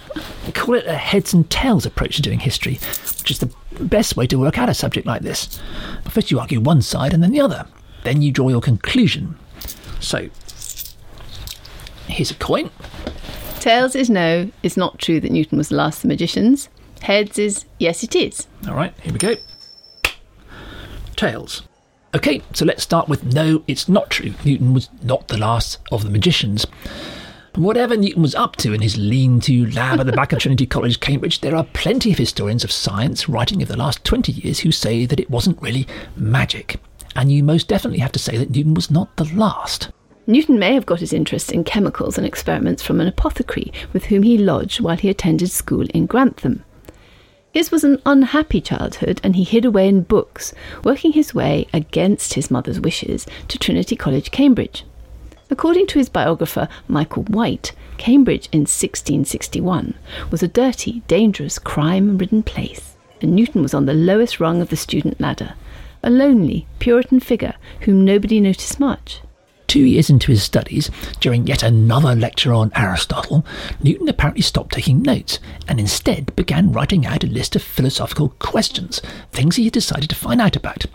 call 0.53 0.75
it 0.75 0.86
a 0.88 0.96
heads 0.96 1.34
and 1.34 1.50
tails 1.50 1.86
approach 1.86 2.15
to 2.15 2.22
doing 2.22 2.39
history, 2.39 2.79
which 3.20 3.32
is 3.32 3.39
the 3.39 3.53
best 3.79 4.17
way 4.17 4.25
to 4.27 4.39
work 4.39 4.58
out 4.58 4.70
a 4.70 4.74
subject 4.74 5.05
like 5.05 5.22
this. 5.22 5.60
First, 6.10 6.32
you 6.32 6.39
argue 6.39 6.60
one 6.60 6.82
side 6.82 7.13
and 7.13 7.22
then 7.22 7.32
the 7.32 7.41
other. 7.41 7.65
Then 8.03 8.22
you 8.22 8.32
draw 8.32 8.50
your 8.50 8.62
conclusion. 8.62 9.38
So, 10.00 10.29
here's 12.07 12.31
a 12.31 12.36
coin. 12.36 12.69
Tails 13.60 13.95
is 13.95 14.10
no, 14.10 14.51
it's 14.62 14.77
not 14.77 15.00
true 15.00 15.19
that 15.19 15.31
Newton 15.31 15.57
was 15.57 15.69
the 15.69 15.75
last 15.75 15.98
of 15.98 16.01
the 16.03 16.07
magicians. 16.10 16.69
Heads 17.01 17.38
is 17.39 17.65
yes, 17.79 18.03
it 18.03 18.15
is. 18.15 18.48
All 18.67 18.75
right, 18.75 18.93
here 19.01 19.13
we 19.13 19.19
go. 19.19 19.36
Tails. 21.15 21.63
Okay, 22.15 22.41
so 22.53 22.63
let's 22.65 22.83
start 22.83 23.07
with 23.07 23.24
no, 23.33 23.63
it's 23.67 23.89
not 23.89 24.10
true. 24.10 24.33
Newton 24.45 24.74
was 24.74 24.89
not 25.01 25.27
the 25.27 25.38
last 25.38 25.79
of 25.91 26.03
the 26.03 26.10
magicians. 26.10 26.65
Whatever 27.55 27.95
Newton 27.95 28.22
was 28.22 28.36
up 28.36 28.55
to 28.57 28.74
in 28.74 28.81
his 28.81 28.98
lean 28.98 29.39
to 29.41 29.69
lab 29.72 30.00
at 30.00 30.05
the 30.05 30.12
back 30.12 30.31
of 30.31 30.39
Trinity 30.41 30.65
College, 30.65 31.00
Cambridge, 31.00 31.41
there 31.41 31.55
are 31.55 31.63
plenty 31.63 32.12
of 32.12 32.17
historians 32.17 32.63
of 32.63 32.72
science 32.72 33.29
writing 33.29 33.62
of 33.62 33.67
the 33.67 33.77
last 33.77 34.03
20 34.03 34.31
years 34.31 34.60
who 34.60 34.72
say 34.72 35.05
that 35.05 35.19
it 35.19 35.29
wasn't 35.29 35.62
really 35.62 35.88
magic. 36.15 36.79
And 37.15 37.31
you 37.31 37.43
most 37.43 37.67
definitely 37.67 38.00
have 38.00 38.12
to 38.13 38.19
say 38.19 38.38
that 38.38 38.51
Newton 38.51 38.74
was 38.74 38.89
not 38.89 39.15
the 39.17 39.25
last. 39.36 39.91
Newton 40.25 40.57
may 40.57 40.73
have 40.73 40.85
got 40.85 41.01
his 41.01 41.11
interest 41.11 41.51
in 41.51 41.65
chemicals 41.65 42.17
and 42.17 42.25
experiments 42.25 42.81
from 42.81 43.01
an 43.01 43.07
apothecary 43.07 43.73
with 43.91 44.05
whom 44.05 44.23
he 44.23 44.37
lodged 44.37 44.79
while 44.79 44.95
he 44.95 45.09
attended 45.09 45.51
school 45.51 45.85
in 45.93 46.05
Grantham. 46.05 46.63
His 47.51 47.71
was 47.71 47.83
an 47.83 48.01
unhappy 48.05 48.61
childhood, 48.61 49.19
and 49.21 49.35
he 49.35 49.43
hid 49.43 49.65
away 49.65 49.87
in 49.87 50.03
books, 50.03 50.53
working 50.83 51.11
his 51.11 51.35
way 51.35 51.67
against 51.73 52.33
his 52.33 52.49
mother's 52.49 52.79
wishes 52.79 53.27
to 53.49 53.59
Trinity 53.59 53.95
College, 53.95 54.31
Cambridge. 54.31 54.85
According 55.51 55.87
to 55.87 55.99
his 55.99 56.09
biographer, 56.09 56.69
Michael 56.87 57.23
White, 57.23 57.73
Cambridge 57.97 58.47
in 58.51 58.61
1661 58.61 59.93
was 60.31 60.41
a 60.41 60.47
dirty, 60.47 61.03
dangerous, 61.07 61.59
crime 61.59 62.17
ridden 62.17 62.43
place, 62.43 62.95
and 63.21 63.35
Newton 63.35 63.61
was 63.61 63.73
on 63.73 63.85
the 63.85 63.93
lowest 63.93 64.39
rung 64.39 64.61
of 64.61 64.69
the 64.69 64.77
student 64.77 65.19
ladder, 65.21 65.53
a 66.01 66.09
lonely, 66.09 66.65
Puritan 66.79 67.19
figure 67.19 67.53
whom 67.81 68.03
nobody 68.03 68.39
noticed 68.39 68.79
much. 68.79 69.21
Two 69.73 69.85
years 69.85 70.11
into 70.11 70.31
his 70.31 70.43
studies, 70.43 70.91
during 71.19 71.47
yet 71.47 71.63
another 71.63 72.15
lecture 72.15 72.53
on 72.53 72.71
Aristotle, 72.75 73.43
Newton 73.81 74.07
apparently 74.07 74.43
stopped 74.43 74.75
taking 74.75 75.01
notes 75.01 75.39
and 75.67 75.79
instead 75.79 76.35
began 76.35 76.71
writing 76.71 77.07
out 77.07 77.23
a 77.23 77.27
list 77.27 77.55
of 77.55 77.63
philosophical 77.63 78.29
questions, 78.37 79.01
things 79.31 79.55
he 79.55 79.63
had 79.63 79.73
decided 79.73 80.11
to 80.11 80.15
find 80.15 80.39
out 80.39 80.55
about. 80.55 80.85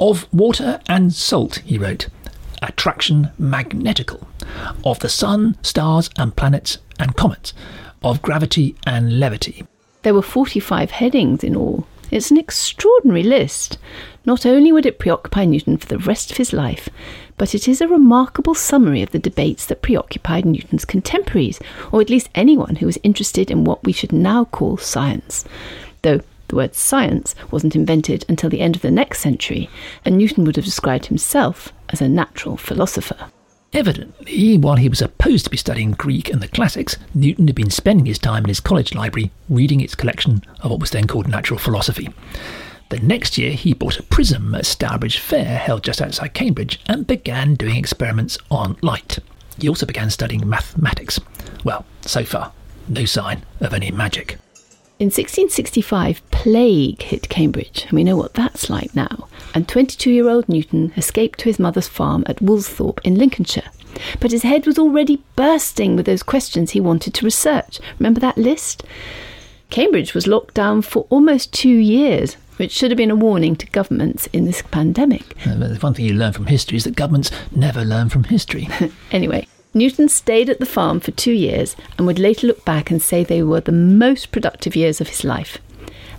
Of 0.00 0.26
water 0.34 0.80
and 0.88 1.14
salt, 1.14 1.62
he 1.64 1.78
wrote, 1.78 2.08
attraction 2.62 3.30
magnetical, 3.38 4.26
of 4.84 4.98
the 4.98 5.08
sun, 5.08 5.56
stars 5.62 6.10
and 6.18 6.34
planets 6.34 6.78
and 6.98 7.14
comets, 7.14 7.54
of 8.02 8.22
gravity 8.22 8.74
and 8.84 9.20
levity. 9.20 9.64
There 10.02 10.14
were 10.14 10.20
45 10.20 10.90
headings 10.90 11.44
in 11.44 11.54
all. 11.54 11.86
It's 12.10 12.32
an 12.32 12.38
extraordinary 12.38 13.22
list. 13.22 13.78
Not 14.24 14.44
only 14.44 14.72
would 14.72 14.86
it 14.86 14.98
preoccupy 14.98 15.44
Newton 15.44 15.76
for 15.76 15.86
the 15.86 15.98
rest 15.98 16.32
of 16.32 16.36
his 16.36 16.52
life, 16.52 16.88
but 17.36 17.54
it 17.54 17.68
is 17.68 17.80
a 17.80 17.88
remarkable 17.88 18.54
summary 18.54 19.02
of 19.02 19.10
the 19.10 19.18
debates 19.18 19.66
that 19.66 19.82
preoccupied 19.82 20.44
Newton's 20.44 20.84
contemporaries, 20.84 21.60
or 21.92 22.00
at 22.00 22.10
least 22.10 22.28
anyone 22.34 22.76
who 22.76 22.86
was 22.86 22.98
interested 23.02 23.50
in 23.50 23.64
what 23.64 23.84
we 23.84 23.92
should 23.92 24.12
now 24.12 24.44
call 24.46 24.76
science. 24.76 25.44
Though 26.02 26.20
the 26.48 26.56
word 26.56 26.74
science 26.74 27.34
wasn't 27.50 27.76
invented 27.76 28.24
until 28.28 28.50
the 28.50 28.60
end 28.60 28.76
of 28.76 28.82
the 28.82 28.90
next 28.90 29.20
century, 29.20 29.68
and 30.04 30.16
Newton 30.16 30.44
would 30.44 30.56
have 30.56 30.64
described 30.64 31.06
himself 31.06 31.72
as 31.88 32.00
a 32.00 32.08
natural 32.08 32.56
philosopher. 32.56 33.30
Evidently, 33.72 34.56
while 34.56 34.76
he 34.76 34.88
was 34.88 35.00
supposed 35.00 35.44
to 35.44 35.50
be 35.50 35.56
studying 35.56 35.90
Greek 35.90 36.30
and 36.30 36.40
the 36.40 36.48
classics, 36.48 36.96
Newton 37.14 37.46
had 37.48 37.56
been 37.56 37.70
spending 37.70 38.06
his 38.06 38.18
time 38.18 38.44
in 38.44 38.48
his 38.48 38.60
college 38.60 38.94
library 38.94 39.32
reading 39.50 39.80
its 39.80 39.94
collection 39.94 40.42
of 40.60 40.70
what 40.70 40.80
was 40.80 40.90
then 40.90 41.06
called 41.06 41.28
natural 41.28 41.58
philosophy. 41.58 42.08
The 42.88 43.00
next 43.00 43.36
year, 43.36 43.52
he 43.52 43.72
bought 43.72 43.98
a 43.98 44.02
prism 44.04 44.54
at 44.54 44.64
Stourbridge 44.64 45.18
Fair, 45.18 45.58
held 45.58 45.82
just 45.82 46.00
outside 46.00 46.34
Cambridge, 46.34 46.80
and 46.86 47.06
began 47.06 47.54
doing 47.54 47.76
experiments 47.76 48.38
on 48.48 48.76
light. 48.80 49.18
He 49.58 49.68
also 49.68 49.86
began 49.86 50.08
studying 50.10 50.48
mathematics. 50.48 51.18
Well, 51.64 51.84
so 52.02 52.24
far, 52.24 52.52
no 52.88 53.04
sign 53.04 53.44
of 53.60 53.74
any 53.74 53.90
magic. 53.90 54.38
In 54.98 55.06
1665, 55.06 56.22
plague 56.30 57.02
hit 57.02 57.28
Cambridge, 57.28 57.84
and 57.88 57.92
we 57.92 58.04
know 58.04 58.16
what 58.16 58.34
that's 58.34 58.70
like 58.70 58.94
now. 58.94 59.28
And 59.52 59.68
22 59.68 60.10
year 60.10 60.28
old 60.28 60.48
Newton 60.48 60.92
escaped 60.96 61.40
to 61.40 61.46
his 61.46 61.58
mother's 61.58 61.88
farm 61.88 62.22
at 62.26 62.38
Woolsthorpe 62.38 63.00
in 63.04 63.16
Lincolnshire. 63.16 63.70
But 64.20 64.30
his 64.30 64.42
head 64.42 64.64
was 64.66 64.78
already 64.78 65.22
bursting 65.34 65.96
with 65.96 66.06
those 66.06 66.22
questions 66.22 66.70
he 66.70 66.80
wanted 66.80 67.14
to 67.14 67.24
research. 67.24 67.80
Remember 67.98 68.20
that 68.20 68.38
list? 68.38 68.84
Cambridge 69.70 70.14
was 70.14 70.26
locked 70.26 70.54
down 70.54 70.82
for 70.82 71.06
almost 71.10 71.52
two 71.52 71.68
years, 71.68 72.36
which 72.56 72.72
should 72.72 72.90
have 72.90 72.98
been 72.98 73.10
a 73.10 73.16
warning 73.16 73.56
to 73.56 73.66
governments 73.66 74.26
in 74.32 74.44
this 74.44 74.62
pandemic. 74.62 75.22
Uh, 75.46 75.54
the 75.54 75.78
one 75.80 75.94
thing 75.94 76.04
you 76.04 76.14
learn 76.14 76.32
from 76.32 76.46
history 76.46 76.76
is 76.76 76.84
that 76.84 76.96
governments 76.96 77.30
never 77.54 77.84
learn 77.84 78.08
from 78.08 78.24
history. 78.24 78.68
anyway, 79.10 79.46
Newton 79.74 80.08
stayed 80.08 80.48
at 80.48 80.58
the 80.58 80.66
farm 80.66 81.00
for 81.00 81.10
two 81.10 81.32
years 81.32 81.76
and 81.98 82.06
would 82.06 82.18
later 82.18 82.46
look 82.46 82.64
back 82.64 82.90
and 82.90 83.02
say 83.02 83.22
they 83.22 83.42
were 83.42 83.60
the 83.60 83.72
most 83.72 84.32
productive 84.32 84.74
years 84.74 85.00
of 85.00 85.08
his 85.08 85.22
life. 85.22 85.58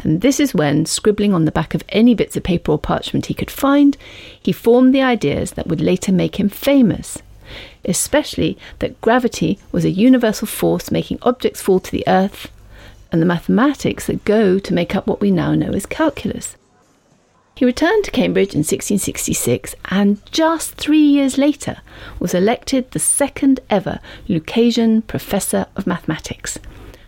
And 0.03 0.21
this 0.21 0.39
is 0.39 0.53
when, 0.53 0.85
scribbling 0.85 1.33
on 1.33 1.45
the 1.45 1.51
back 1.51 1.73
of 1.73 1.83
any 1.89 2.13
bits 2.13 2.37
of 2.37 2.43
paper 2.43 2.71
or 2.71 2.77
parchment 2.77 3.25
he 3.25 3.33
could 3.33 3.49
find, 3.49 3.97
he 4.39 4.51
formed 4.51 4.93
the 4.93 5.01
ideas 5.01 5.51
that 5.51 5.67
would 5.67 5.81
later 5.81 6.11
make 6.11 6.39
him 6.39 6.49
famous. 6.49 7.17
Especially 7.83 8.57
that 8.79 8.99
gravity 9.01 9.57
was 9.71 9.85
a 9.85 9.89
universal 9.89 10.47
force 10.47 10.91
making 10.91 11.17
objects 11.23 11.61
fall 11.61 11.79
to 11.79 11.91
the 11.91 12.03
earth, 12.07 12.51
and 13.11 13.21
the 13.21 13.25
mathematics 13.25 14.07
that 14.07 14.25
go 14.25 14.59
to 14.59 14.73
make 14.73 14.95
up 14.95 15.07
what 15.07 15.21
we 15.21 15.31
now 15.31 15.53
know 15.55 15.71
as 15.71 15.85
calculus. 15.85 16.55
He 17.55 17.65
returned 17.65 18.03
to 18.03 18.11
Cambridge 18.11 18.53
in 18.53 18.59
1666 18.59 19.73
and 19.85 20.23
just 20.31 20.75
three 20.75 21.01
years 21.01 21.39
later 21.39 21.77
was 22.19 22.35
elected 22.35 22.91
the 22.91 22.99
second 22.99 23.61
ever 23.67 23.99
Lucasian 24.27 25.05
Professor 25.07 25.65
of 25.75 25.87
Mathematics, 25.87 26.59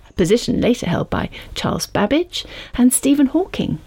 a 0.10 0.14
position 0.14 0.60
later 0.60 0.88
held 0.88 1.12
by 1.12 1.30
Charles 1.54 1.86
Babbage 1.86 2.46
and 2.74 2.92
Stephen 2.92 3.28
Hawking. 3.28 3.80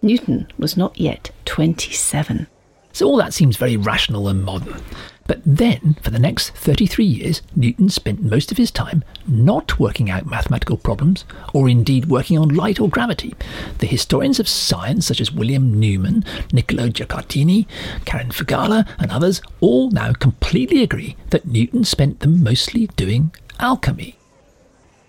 Newton 0.00 0.46
was 0.56 0.76
not 0.76 0.96
yet 0.96 1.32
27. 1.44 2.46
So 2.92 3.06
all 3.06 3.16
that 3.16 3.34
seems 3.34 3.56
very 3.56 3.76
rational 3.76 4.28
and 4.28 4.44
modern. 4.44 4.80
But 5.26 5.40
then, 5.44 5.96
for 6.02 6.10
the 6.10 6.18
next 6.18 6.50
33 6.50 7.04
years, 7.04 7.42
Newton 7.54 7.88
spent 7.88 8.22
most 8.22 8.52
of 8.52 8.58
his 8.58 8.70
time 8.70 9.02
not 9.26 9.78
working 9.78 10.10
out 10.10 10.26
mathematical 10.26 10.76
problems, 10.76 11.24
or 11.52 11.68
indeed 11.68 12.06
working 12.06 12.38
on 12.38 12.48
light 12.48 12.80
or 12.80 12.88
gravity. 12.88 13.34
The 13.78 13.86
historians 13.86 14.38
of 14.38 14.48
science, 14.48 15.06
such 15.06 15.20
as 15.20 15.32
William 15.32 15.78
Newman, 15.78 16.24
Niccolo 16.52 16.88
Guicciardini, 16.88 17.66
Karen 18.04 18.30
Figala, 18.30 18.86
and 18.98 19.10
others, 19.10 19.40
all 19.60 19.90
now 19.90 20.12
completely 20.12 20.82
agree 20.82 21.16
that 21.30 21.46
Newton 21.46 21.84
spent 21.84 22.20
them 22.20 22.42
mostly 22.42 22.86
doing 22.96 23.32
alchemy. 23.58 24.16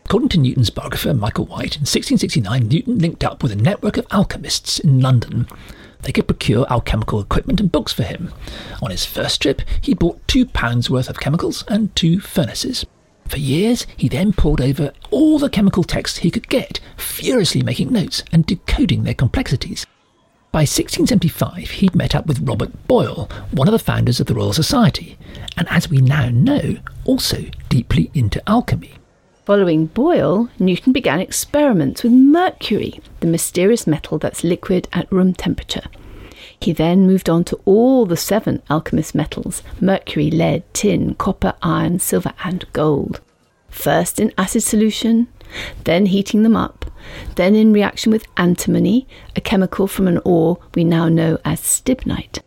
According 0.06 0.30
to 0.30 0.40
Newton's 0.40 0.70
biographer 0.70 1.14
Michael 1.14 1.46
White, 1.46 1.76
in 1.76 1.82
1669 1.82 2.68
Newton 2.70 2.98
linked 3.00 3.26
up 3.26 3.44
with 3.44 3.52
a 3.52 3.58
network 3.58 3.98
of 3.98 4.08
alchemists 4.10 4.80
in 4.80 5.02
London 5.02 5.48
they 6.04 6.12
could 6.12 6.28
procure 6.28 6.66
alchemical 6.70 7.20
equipment 7.20 7.60
and 7.60 7.72
books 7.72 7.94
for 7.94 8.04
him. 8.04 8.34
On 8.82 8.92
his 8.92 9.06
first 9.06 9.42
trip, 9.42 9.62
he 9.82 9.94
bought 9.94 10.26
two 10.28 10.46
pounds 10.46 10.90
worth 10.90 11.10
of 11.10 11.20
chemicals 11.20 11.64
and 11.68 11.96
two 11.96 12.20
furnaces. 12.20 12.86
For 13.28 13.38
years, 13.38 13.86
he 13.98 14.08
then 14.08 14.32
pored 14.32 14.62
over 14.62 14.94
all 15.12 15.38
the 15.38 15.50
chemical 15.50 15.84
texts 15.84 16.20
he 16.20 16.32
could 16.32 16.48
get, 16.48 16.80
furiously 16.96 17.62
making 17.62 17.92
notes 17.92 18.24
and 18.32 18.46
decoding 18.46 19.04
their 19.04 19.14
complexities. 19.14 19.86
By 20.54 20.62
1675, 20.62 21.70
he'd 21.72 21.96
met 21.96 22.16
up 22.16 22.26
with 22.26 22.48
Robert 22.48 22.88
Boyle, 22.88 23.30
one 23.52 23.68
of 23.68 23.74
the 23.74 23.80
founders 23.80 24.20
of 24.20 24.28
the 24.28 24.34
Royal 24.34 24.54
Society, 24.54 25.18
and 25.58 25.68
as 25.70 25.90
we 25.90 25.98
now 25.98 26.30
know, 26.30 26.78
also 27.04 27.44
deeply 27.70 28.10
into 28.14 28.42
alchemy. 28.50 28.94
Following 29.48 29.86
Boyle, 29.86 30.50
Newton 30.60 30.92
began 30.92 31.22
experiments 31.22 32.04
with 32.04 32.12
mercury, 32.12 33.00
the 33.22 33.28
mysterious 33.28 33.88
metal 33.88 34.18
that's 34.18 34.44
liquid 34.44 34.90
at 34.92 35.10
room 35.10 35.34
temperature. 35.34 35.86
He 36.60 36.74
then 36.74 37.08
moved 37.08 37.30
on 37.30 37.46
to 37.46 37.60
all 37.64 38.06
the 38.06 38.18
seven 38.18 38.62
alchemist 38.70 39.16
metals 39.16 39.64
mercury, 39.80 40.30
lead, 40.30 40.66
tin, 40.74 41.16
copper, 41.16 41.54
iron, 41.62 42.00
silver, 42.00 42.34
and 42.44 42.66
gold. 42.74 43.22
First 43.70 44.20
in 44.20 44.34
acid 44.38 44.64
solution, 44.64 45.30
then 45.86 46.08
heating 46.08 46.44
them 46.44 46.58
up, 46.58 46.84
then 47.36 47.56
in 47.56 47.72
reaction 47.72 48.12
with 48.12 48.28
antimony, 48.36 49.08
a 49.34 49.40
chemical 49.40 49.88
from 49.88 50.10
an 50.10 50.20
ore 50.26 50.58
we 50.76 50.84
now 50.84 51.08
know 51.08 51.38
as 51.46 51.62
stibnite. 51.62 52.40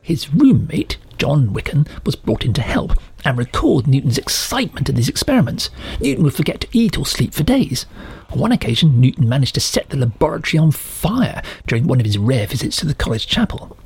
His 0.00 0.32
roommate, 0.32 0.98
John 1.18 1.52
Wickins, 1.52 1.88
was 2.04 2.14
brought 2.14 2.44
in 2.44 2.52
to 2.52 2.62
help 2.62 2.92
and 3.26 3.36
record 3.36 3.86
Newton's 3.88 4.18
excitement 4.18 4.88
at 4.88 4.94
these 4.94 5.08
experiments. 5.08 5.68
Newton 6.00 6.24
would 6.24 6.34
forget 6.34 6.60
to 6.60 6.68
eat 6.72 6.96
or 6.96 7.04
sleep 7.04 7.34
for 7.34 7.42
days. 7.42 7.84
On 8.30 8.38
one 8.38 8.52
occasion, 8.52 9.00
Newton 9.00 9.28
managed 9.28 9.54
to 9.54 9.60
set 9.60 9.90
the 9.90 9.96
laboratory 9.96 10.58
on 10.58 10.70
fire 10.70 11.42
during 11.66 11.86
one 11.86 11.98
of 11.98 12.06
his 12.06 12.18
rare 12.18 12.46
visits 12.46 12.76
to 12.76 12.86
the 12.86 12.94
college 12.94 13.26
chapel. 13.26 13.76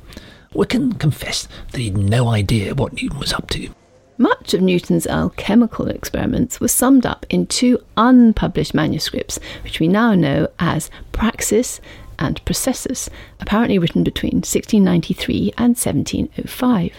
Wickins 0.53 0.99
confessed 0.99 1.47
that 1.71 1.79
he 1.79 1.85
had 1.85 1.97
no 1.97 2.27
idea 2.27 2.75
what 2.75 2.93
Newton 2.93 3.17
was 3.17 3.33
up 3.33 3.49
to. 3.49 3.69
Much 4.17 4.53
of 4.53 4.61
Newton's 4.61 5.07
alchemical 5.07 5.87
experiments 5.87 6.59
were 6.59 6.67
summed 6.67 7.07
up 7.07 7.25
in 7.29 7.47
two 7.47 7.83
unpublished 7.97 8.75
manuscripts, 8.75 9.39
which 9.63 9.79
we 9.79 9.87
now 9.87 10.13
know 10.13 10.47
as 10.59 10.91
Praxis 11.11 11.81
and 12.19 12.43
Processus, 12.45 13.09
apparently 13.39 13.79
written 13.79 14.03
between 14.03 14.35
1693 14.35 15.53
and 15.57 15.69
1705. 15.69 16.93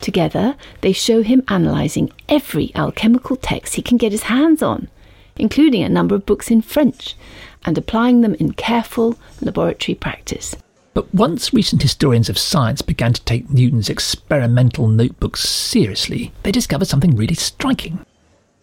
Together, 0.00 0.56
they 0.80 0.92
show 0.92 1.22
him 1.22 1.42
analysing 1.48 2.12
every 2.28 2.72
alchemical 2.74 3.36
text 3.36 3.74
he 3.74 3.82
can 3.82 3.96
get 3.96 4.12
his 4.12 4.24
hands 4.24 4.62
on, 4.62 4.88
including 5.36 5.82
a 5.82 5.88
number 5.88 6.14
of 6.14 6.26
books 6.26 6.50
in 6.50 6.62
French, 6.62 7.16
and 7.64 7.76
applying 7.76 8.20
them 8.20 8.34
in 8.34 8.52
careful 8.52 9.18
laboratory 9.40 9.94
practice. 9.94 10.56
But 10.94 11.12
once 11.14 11.52
recent 11.52 11.82
historians 11.82 12.28
of 12.28 12.38
science 12.38 12.82
began 12.82 13.12
to 13.12 13.22
take 13.22 13.50
Newton's 13.50 13.88
experimental 13.88 14.88
notebooks 14.88 15.48
seriously, 15.48 16.32
they 16.42 16.52
discovered 16.52 16.88
something 16.88 17.14
really 17.14 17.34
striking. 17.34 18.04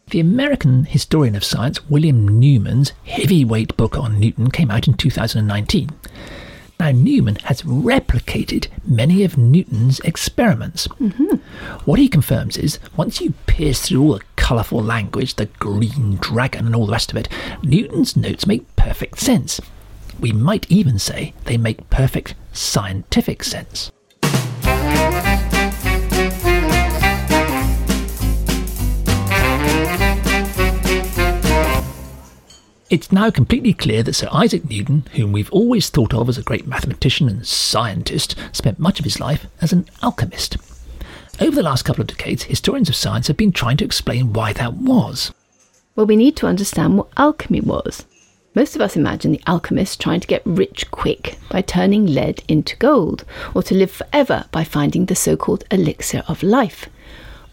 The 0.10 0.20
American 0.20 0.86
historian 0.86 1.36
of 1.36 1.44
science 1.44 1.90
William 1.90 2.28
Newman's 2.28 2.92
heavyweight 3.06 3.76
book 3.76 3.98
on 3.98 4.20
Newton 4.20 4.52
came 4.52 4.70
out 4.70 4.88
in 4.88 4.96
2019. 4.96 5.90
Now, 6.80 6.92
Newman 6.92 7.38
has 7.46 7.62
replicated 7.62 8.68
many 8.86 9.24
of 9.24 9.38
Newton's 9.38 10.00
experiments. 10.02 10.88
Mm-hmm. 10.88 11.38
What 11.86 12.00
he 12.00 12.08
confirms 12.08 12.58
is 12.58 12.80
once 12.98 13.22
you 13.22 13.34
pierce 13.48 13.82
through 13.82 14.02
all 14.02 14.14
the 14.16 14.26
colourful 14.36 14.84
language, 14.84 15.36
the 15.36 15.46
green 15.46 16.18
dragon, 16.18 16.66
and 16.66 16.76
all 16.76 16.86
the 16.86 16.92
rest 16.92 17.12
of 17.12 17.18
it, 17.18 17.30
Newton's 17.64 18.16
notes 18.16 18.46
make 18.46 18.76
perfect 18.76 19.20
sense. 19.20 19.62
We 20.20 20.32
might 20.32 20.70
even 20.70 21.00
say 21.00 21.34
they 21.46 21.58
make 21.58 21.90
perfect 21.90 22.36
scientific 22.54 23.44
sense. 23.44 23.92
It's 32.96 33.12
now 33.12 33.30
completely 33.30 33.74
clear 33.74 34.04
that 34.04 34.14
Sir 34.14 34.30
Isaac 34.32 34.70
Newton, 34.70 35.04
whom 35.16 35.34
we've 35.34 35.52
always 35.52 35.90
thought 35.90 36.14
of 36.14 36.30
as 36.30 36.38
a 36.38 36.42
great 36.42 36.66
mathematician 36.66 37.28
and 37.28 37.46
scientist, 37.46 38.36
spent 38.54 38.80
much 38.80 39.00
of 39.00 39.04
his 39.04 39.20
life 39.20 39.48
as 39.60 39.74
an 39.74 39.86
alchemist. 40.02 40.56
Over 41.42 41.52
the 41.58 41.62
last 41.62 41.84
couple 41.84 42.00
of 42.00 42.08
decades, 42.08 42.44
historians 42.44 42.88
of 42.88 42.96
science 42.96 43.28
have 43.28 43.36
been 43.36 43.52
trying 43.52 43.76
to 43.76 43.84
explain 43.84 44.32
why 44.32 44.54
that 44.54 44.76
was. 44.76 45.34
Well, 45.98 46.06
we 46.06 46.16
need 46.16 46.38
to 46.38 46.48
understand 46.48 46.98
what 46.98 47.10
alchemy 47.18 47.60
was. 47.60 48.06
Most 48.54 48.76
of 48.76 48.82
us 48.82 48.96
imagine 48.96 49.34
the 49.34 49.44
alchemist 49.46 50.00
trying 50.00 50.22
to 50.22 50.28
get 50.28 50.42
rich 50.46 50.90
quick 50.90 51.38
by 51.50 51.64
turning 51.64 52.06
lead 52.06 52.44
into 52.48 52.78
gold, 52.78 53.26
or 53.54 53.62
to 53.64 53.76
live 53.76 53.92
forever 53.92 54.46
by 54.54 54.64
finding 54.64 55.08
the 55.08 55.16
so 55.16 55.36
called 55.36 55.66
elixir 55.70 56.24
of 56.30 56.42
life. 56.42 56.88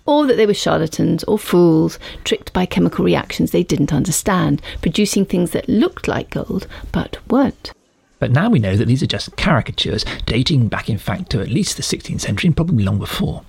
Or 0.04 0.26
that 0.26 0.36
they 0.36 0.46
were 0.46 0.54
charlatans 0.54 1.22
or 1.24 1.38
fools, 1.38 1.98
tricked 2.24 2.52
by 2.52 2.66
chemical 2.66 3.04
reactions 3.04 3.50
they 3.50 3.62
didn't 3.62 3.92
understand, 3.92 4.60
producing 4.80 5.24
things 5.24 5.52
that 5.52 5.68
looked 5.68 6.08
like 6.08 6.30
gold 6.30 6.66
but 6.90 7.18
weren't. 7.30 7.72
But 8.18 8.30
now 8.30 8.48
we 8.48 8.58
know 8.58 8.76
that 8.76 8.86
these 8.86 9.02
are 9.02 9.06
just 9.06 9.36
caricatures, 9.36 10.04
dating 10.26 10.68
back 10.68 10.88
in 10.88 10.98
fact 10.98 11.30
to 11.30 11.40
at 11.40 11.48
least 11.48 11.76
the 11.76 11.82
16th 11.82 12.20
century 12.20 12.48
and 12.48 12.56
probably 12.56 12.84
long 12.84 12.98
before. 12.98 13.42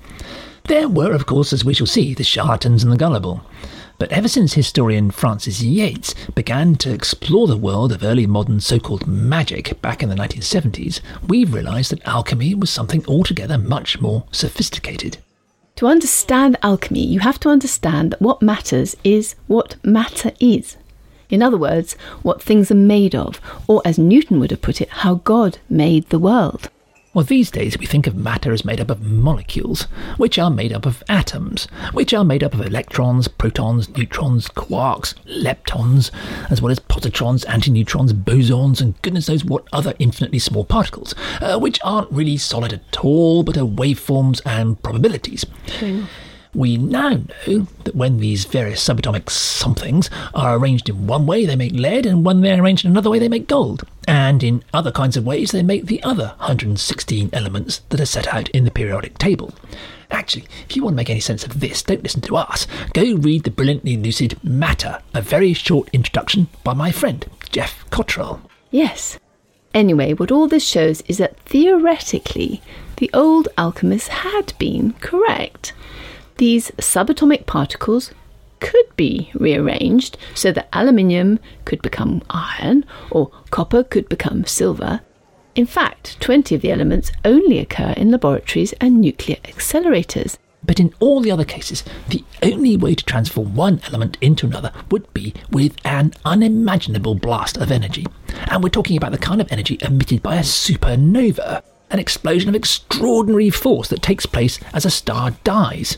There 0.66 0.88
were, 0.88 1.14
of 1.14 1.26
course, 1.26 1.54
as 1.54 1.66
we 1.66 1.74
shall 1.74 1.88
see, 1.88 2.14
the 2.14 2.24
charlatans 2.24 2.84
and 2.84 2.92
the 2.92 2.98
gullible. 2.98 3.46
But 4.00 4.12
ever 4.12 4.28
since 4.28 4.54
historian 4.54 5.12
Frances 5.12 5.64
Yates 5.64 6.16
began 6.34 6.76
to 6.78 6.94
explore 6.94 7.48
the 7.48 7.58
world 7.58 7.92
of 7.92 8.04
early 8.04 8.26
modern 8.26 8.60
so 8.60 8.80
called 8.80 9.06
magic 9.06 9.80
back 9.82 10.02
in 10.02 10.10
the 10.10 10.16
1970s, 10.16 11.02
we've 11.28 11.54
realised 11.54 11.92
that 11.92 12.08
alchemy 12.08 12.56
was 12.56 12.70
something 12.70 13.06
altogether 13.06 13.58
much 13.58 14.02
more 14.02 14.26
sophisticated. 14.32 15.18
To 15.78 15.88
understand 15.88 16.58
alchemy, 16.62 17.04
you 17.04 17.20
have 17.22 17.40
to 17.42 17.50
understand 17.50 18.12
that 18.12 18.22
what 18.22 18.42
matters 18.42 18.96
is 19.04 19.36
what 19.48 19.76
matter 19.84 20.32
is. 20.40 20.78
In 21.30 21.42
other 21.42 21.58
words, 21.58 21.94
what 22.22 22.44
things 22.44 22.70
are 22.70 22.76
made 22.76 23.16
of, 23.16 23.42
or 23.68 23.82
as 23.84 23.98
Newton 23.98 24.40
would 24.40 24.52
have 24.52 24.62
put 24.62 24.82
it, 24.82 24.90
how 24.90 25.16
God 25.16 25.58
made 25.70 26.10
the 26.10 26.20
world. 26.20 26.70
Well, 27.14 27.24
these 27.24 27.52
days 27.52 27.78
we 27.78 27.86
think 27.86 28.08
of 28.08 28.16
matter 28.16 28.54
as 28.54 28.66
made 28.66 28.82
up 28.82 28.90
of 28.90 29.04
molecules, 29.04 29.84
which 30.18 30.40
are 30.40 30.50
made 30.50 30.74
up 30.74 30.88
of 30.88 31.04
atoms, 31.08 31.66
which 31.92 32.12
are 32.12 32.24
made 32.24 32.44
up 32.44 32.56
of 32.56 32.62
electrons, 32.62 33.28
protons, 33.28 33.88
neutrons, 33.96 34.48
quarks, 34.48 35.14
leptons, 35.28 36.10
as 36.50 36.60
well 36.60 36.72
as 36.72 36.80
positrons, 36.80 37.46
antineutrons, 37.46 38.14
bosons, 38.14 38.82
and 38.82 39.00
goodness 39.04 39.30
knows 39.30 39.46
what 39.46 39.68
other 39.72 39.94
infinitely 40.00 40.40
small 40.40 40.66
particles, 40.66 41.14
uh, 41.40 41.60
which 41.60 41.80
aren't 41.84 42.12
really 42.12 42.36
solid 42.36 42.74
at 42.74 43.06
all, 43.06 43.44
but 43.44 43.58
are 43.58 43.62
waveforms 43.62 44.42
and 44.44 44.82
probabilities. 44.82 45.46
True. 45.68 46.06
We 46.56 46.78
now 46.78 47.10
know 47.10 47.68
that 47.84 47.96
when 47.96 48.20
these 48.20 48.46
various 48.46 48.88
subatomic 48.88 49.30
somethings 49.32 50.10
are 50.36 50.56
arranged 50.56 50.88
in 50.88 51.08
one 51.08 51.26
way, 51.26 51.46
they 51.46 51.56
make 51.56 51.74
lead, 51.74 52.06
and 52.06 52.24
when 52.24 52.42
they're 52.42 52.62
arranged 52.62 52.86
in 52.86 52.92
another 52.92 53.10
way, 53.10 53.18
they 53.18 53.28
make 53.28 53.48
gold. 53.48 53.84
And 54.08 54.44
in 54.44 54.64
other 54.72 54.92
kinds 54.92 55.18
of 55.18 55.26
ways, 55.26 55.52
they 55.52 55.64
make 55.64 55.88
the 55.88 56.04
other 56.04 56.36
116 56.38 57.32
elements 57.34 57.80
that 57.90 58.00
are 58.00 58.06
set 58.06 58.32
out 58.34 58.50
in 58.50 58.66
the 58.66 58.72
periodic 58.72 59.18
table. 59.18 59.54
Actually, 60.12 60.46
if 60.70 60.76
you 60.76 60.84
want 60.84 60.94
to 60.94 60.98
make 60.98 61.10
any 61.10 61.20
sense 61.20 61.44
of 61.44 61.60
this, 61.60 61.82
don't 61.82 62.04
listen 62.04 62.22
to 62.22 62.38
us. 62.38 62.68
Go 62.94 63.16
read 63.16 63.46
the 63.46 63.52
brilliantly 63.52 63.98
lucid 63.98 64.38
Matter, 64.44 65.02
a 65.16 65.22
very 65.24 65.54
short 65.54 65.90
introduction 65.92 66.48
by 66.64 66.74
my 66.74 66.92
friend, 66.92 67.26
Geoff 67.52 67.84
Cottrell. 67.90 68.42
Yes. 68.70 69.18
Anyway, 69.74 70.14
what 70.14 70.32
all 70.32 70.48
this 70.48 70.68
shows 70.68 71.02
is 71.08 71.18
that 71.18 71.40
theoretically, 71.40 72.62
the 72.98 73.10
old 73.12 73.48
alchemists 73.58 74.10
had 74.10 74.54
been 74.60 74.94
correct 75.02 75.74
these 76.38 76.72
subatomic 76.72 77.46
particles 77.46 78.12
could 78.60 78.96
be 78.96 79.30
rearranged 79.34 80.18
so 80.34 80.52
that 80.52 80.70
aluminium 80.72 81.38
could 81.66 81.82
become 81.82 82.24
iron 82.30 82.86
or 83.12 83.30
copper 83.50 83.84
could 83.84 84.08
become 84.08 84.46
silver. 84.46 85.02
In 85.56 85.66
fact, 85.66 86.20
20 86.22 86.56
of 86.56 86.62
the 86.62 86.72
elements 86.72 87.12
only 87.26 87.60
occur 87.60 87.94
in 87.98 88.10
laboratories 88.10 88.74
and 88.74 89.00
nuclear 89.00 89.38
accelerators. 89.44 90.38
But 90.66 90.80
in 90.80 90.94
all 91.00 91.20
the 91.20 91.30
other 91.30 91.44
cases, 91.44 91.84
the 92.08 92.24
only 92.42 92.78
way 92.78 92.96
to 92.96 93.04
transform 93.04 93.54
one 93.54 93.82
element 93.86 94.18
into 94.22 94.48
another 94.48 94.72
would 94.90 95.14
be 95.14 95.34
with 95.52 95.76
an 95.84 96.14
unimaginable 96.24 97.16
blast 97.16 97.58
of 97.58 97.70
energy. 97.70 98.08
And 98.48 98.64
we're 98.64 98.70
talking 98.70 98.96
about 98.96 99.12
the 99.12 99.18
kind 99.18 99.42
of 99.42 99.52
energy 99.52 99.78
emitted 99.82 100.24
by 100.24 100.38
a 100.38 100.42
supernova 100.42 101.64
an 101.94 102.00
explosion 102.00 102.50
of 102.50 102.56
extraordinary 102.56 103.52
force 103.52 103.88
that 103.88 104.02
takes 104.02 104.26
place 104.26 104.60
as 104.74 104.84
a 104.84 104.90
star 104.90 105.32
dies. 105.44 105.98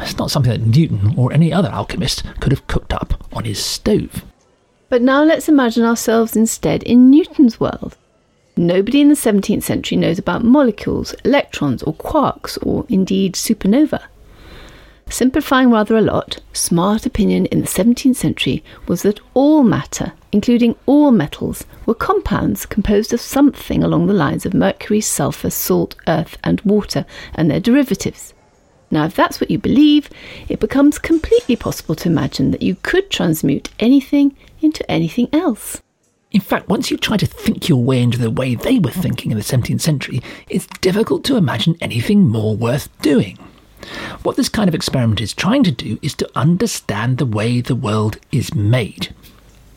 It's 0.00 0.18
not 0.18 0.30
something 0.30 0.50
that 0.50 0.66
Newton 0.66 1.14
or 1.16 1.32
any 1.32 1.52
other 1.52 1.68
alchemist 1.68 2.24
could 2.40 2.52
have 2.52 2.66
cooked 2.66 2.92
up 2.92 3.22
on 3.32 3.44
his 3.44 3.62
stove. 3.62 4.24
But 4.88 5.02
now 5.02 5.22
let's 5.22 5.48
imagine 5.48 5.84
ourselves 5.84 6.36
instead 6.36 6.82
in 6.82 7.10
Newton's 7.10 7.60
world. 7.60 7.96
Nobody 8.56 9.02
in 9.02 9.10
the 9.10 9.14
17th 9.14 9.62
century 9.62 9.98
knows 9.98 10.18
about 10.18 10.42
molecules, 10.42 11.14
electrons, 11.24 11.82
or 11.82 11.94
quarks, 11.94 12.56
or 12.66 12.86
indeed 12.88 13.34
supernova. 13.34 14.02
Simplifying 15.10 15.70
rather 15.70 15.96
a 15.96 16.00
lot, 16.00 16.40
smart 16.52 17.04
opinion 17.04 17.46
in 17.46 17.60
the 17.60 17.66
17th 17.66 18.16
century 18.16 18.64
was 18.88 19.02
that 19.02 19.20
all 19.34 19.62
matter, 19.62 20.14
including 20.32 20.74
all 20.86 21.10
metals, 21.10 21.64
were 21.84 21.94
compounds 21.94 22.66
composed 22.66 23.12
of 23.12 23.20
something 23.20 23.82
along 23.82 24.06
the 24.06 24.12
lines 24.12 24.44
of 24.46 24.54
mercury, 24.54 25.00
sulfur, 25.00 25.50
salt, 25.50 25.94
earth, 26.06 26.36
and 26.42 26.60
water, 26.62 27.06
and 27.34 27.50
their 27.50 27.60
derivatives. 27.60 28.34
Now, 28.90 29.04
if 29.04 29.16
that's 29.16 29.40
what 29.40 29.50
you 29.50 29.58
believe, 29.58 30.08
it 30.48 30.60
becomes 30.60 30.98
completely 30.98 31.56
possible 31.56 31.94
to 31.96 32.08
imagine 32.08 32.50
that 32.52 32.62
you 32.62 32.76
could 32.82 33.10
transmute 33.10 33.70
anything 33.78 34.36
into 34.60 34.88
anything 34.90 35.28
else. 35.32 35.82
In 36.32 36.40
fact, 36.40 36.68
once 36.68 36.90
you 36.90 36.96
try 36.96 37.16
to 37.16 37.26
think 37.26 37.68
your 37.68 37.82
way 37.82 38.02
into 38.02 38.18
the 38.18 38.30
way 38.30 38.54
they 38.54 38.78
were 38.78 38.90
thinking 38.90 39.30
in 39.30 39.38
the 39.38 39.44
17th 39.44 39.80
century, 39.80 40.20
it's 40.48 40.66
difficult 40.80 41.24
to 41.24 41.36
imagine 41.36 41.76
anything 41.80 42.28
more 42.28 42.54
worth 42.54 42.88
doing. 43.00 43.38
What 44.22 44.36
this 44.36 44.48
kind 44.48 44.68
of 44.68 44.74
experiment 44.74 45.20
is 45.20 45.32
trying 45.32 45.62
to 45.64 45.70
do 45.70 45.98
is 46.02 46.14
to 46.14 46.30
understand 46.34 47.18
the 47.18 47.26
way 47.26 47.60
the 47.60 47.76
world 47.76 48.18
is 48.32 48.54
made. 48.54 49.14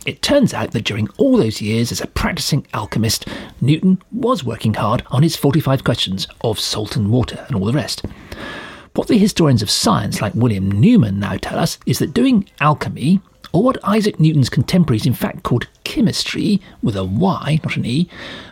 It 0.06 0.22
turns 0.22 0.54
out 0.54 0.72
that 0.72 0.86
during 0.86 1.10
all 1.18 1.38
those 1.38 1.62
years 1.62 1.92
as 1.92 2.02
a 2.02 2.08
practicing 2.08 2.66
alchemist, 2.74 3.28
Newton 3.62 4.02
was 4.12 4.44
working 4.44 4.74
hard 4.74 5.04
on 5.12 5.24
his 5.24 5.36
45 5.36 5.84
questions 5.84 6.28
of 6.42 6.60
salt 6.60 6.96
and 6.96 7.12
water 7.12 7.46
and 7.48 7.56
all 7.56 7.66
the 7.66 7.74
rest. 7.74 8.06
What 8.96 9.08
the 9.08 9.18
historians 9.18 9.62
of 9.62 9.70
science 9.70 10.22
like 10.22 10.34
William 10.36 10.72
Newman 10.72 11.20
now 11.20 11.38
tell 11.38 11.60
us 11.60 11.78
is 11.86 12.00
that 12.00 12.14
doing 12.14 12.50
alchemy, 12.60 13.22
or 13.52 13.64
what 13.64 13.84
Isaac 13.84 14.20
Newton's 14.20 14.50
contemporaries 14.50 15.06
in 15.06 15.14
fact 15.14 15.44
called 15.44 15.68
chemistry, 15.84 16.62
with 16.82 16.96
a 16.96 17.04
Y, 17.04 17.60
not 17.64 17.76
an 17.78 17.86
E, 17.86 18.10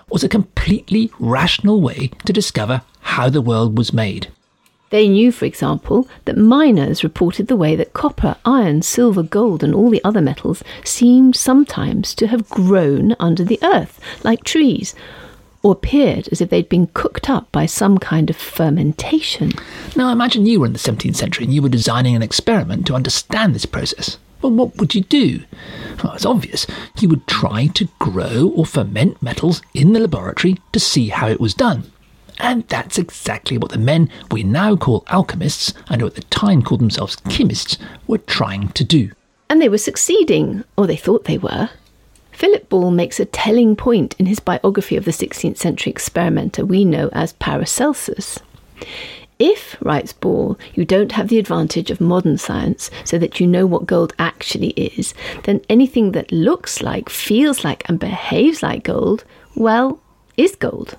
was 0.10 0.24
a 0.24 0.30
completely 0.30 1.12
rational 1.20 1.82
way 1.82 2.12
to 2.26 2.34
discover 2.34 2.82
how 3.02 3.30
the 3.30 3.42
world 3.42 3.78
was 3.78 3.94
made. 3.94 4.28
They 4.90 5.10
knew, 5.10 5.34
for 5.34 5.46
example, 5.46 6.08
that 6.26 6.38
miners 6.38 7.04
reported 7.04 7.48
the 7.48 7.58
way 7.58 7.76
that 7.76 7.94
copper, 7.94 8.38
iron, 8.46 8.82
silver, 8.82 9.22
gold, 9.24 9.64
and 9.64 9.76
all 9.76 9.90
the 9.90 10.04
other 10.04 10.22
metals 10.22 10.64
seemed 10.86 11.36
sometimes 11.36 12.16
to 12.16 12.28
have 12.28 12.50
grown 12.50 13.16
under 13.20 13.44
the 13.44 13.60
earth, 13.62 14.00
like 14.24 14.46
trees, 14.46 14.96
or 15.62 15.74
appeared 15.74 16.30
as 16.32 16.40
if 16.40 16.50
they'd 16.50 16.70
been 16.70 16.88
cooked 16.88 17.30
up 17.30 17.52
by 17.52 17.66
some 17.66 17.98
kind 17.98 18.30
of 18.30 18.38
fermentation. 18.38 19.52
Now, 19.96 20.10
imagine 20.12 20.46
you 20.46 20.62
were 20.62 20.68
in 20.68 20.74
the 20.74 20.80
17th 20.80 21.16
century 21.16 21.44
and 21.44 21.54
you 21.54 21.62
were 21.62 21.68
designing 21.68 22.16
an 22.16 22.24
experiment 22.24 22.88
to 22.88 22.96
understand 22.96 23.54
this 23.54 23.66
process. 23.66 24.18
Well, 24.42 24.54
what 24.54 24.78
would 24.78 24.96
you 24.96 25.02
do? 25.02 25.44
Well, 26.02 26.14
it's 26.14 26.26
obvious. 26.26 26.68
You 27.00 27.10
would 27.10 27.28
try 27.28 27.68
to 27.68 27.90
grow 28.00 28.54
or 28.56 28.66
ferment 28.66 29.22
metals 29.22 29.62
in 29.74 29.94
the 29.94 30.00
laboratory 30.00 30.58
to 30.72 30.80
see 30.80 31.10
how 31.10 31.28
it 31.28 31.42
was 31.42 31.54
done. 31.54 31.92
And 32.40 32.68
that's 32.68 32.98
exactly 32.98 33.58
what 33.58 33.72
the 33.72 33.78
men 33.78 34.10
we 34.32 34.44
now 34.44 34.76
call 34.76 35.04
alchemists, 35.08 35.74
and 35.90 36.02
who 36.02 36.08
at 36.08 36.16
the 36.16 36.22
time 36.22 36.62
called 36.62 36.82
themselves 36.82 37.18
chemists, 37.30 37.78
were 38.06 38.20
trying 38.20 38.70
to 38.70 38.84
do. 38.84 39.12
And 39.50 39.62
they 39.62 39.70
were 39.70 39.78
succeeding, 39.78 40.64
or 40.78 40.88
they 40.88 40.98
thought 40.98 41.26
they 41.26 41.38
were. 41.38 41.70
Philip 42.32 42.70
Ball 42.70 42.92
makes 42.92 43.20
a 43.20 43.26
telling 43.26 43.76
point 43.76 44.16
in 44.20 44.28
his 44.28 44.40
biography 44.40 44.96
of 44.96 45.06
the 45.06 45.12
16th 45.12 45.58
century 45.58 45.90
experimenter 45.90 46.66
we 46.66 46.86
know 46.86 47.10
as 47.12 47.34
Paracelsus. 47.34 48.40
If, 49.40 49.76
writes 49.82 50.14
Ball, 50.14 50.58
you 50.74 50.86
don't 50.86 51.12
have 51.14 51.30
the 51.30 51.40
advantage 51.40 51.90
of 51.92 52.02
modern 52.02 52.38
science 52.38 52.92
so 53.06 53.18
that 53.18 53.40
you 53.40 53.48
know 53.48 53.66
what 53.66 53.86
gold 53.86 54.14
actually 54.20 54.70
is, 54.70 55.14
then 55.44 55.62
anything 55.70 56.12
that 56.12 56.32
looks 56.32 56.82
like, 56.82 57.10
feels 57.10 57.64
like, 57.64 57.88
and 57.90 58.00
behaves 58.00 58.62
like 58.62 58.84
gold, 58.84 59.24
well, 59.56 60.00
is 60.38 60.56
gold. 60.56 60.96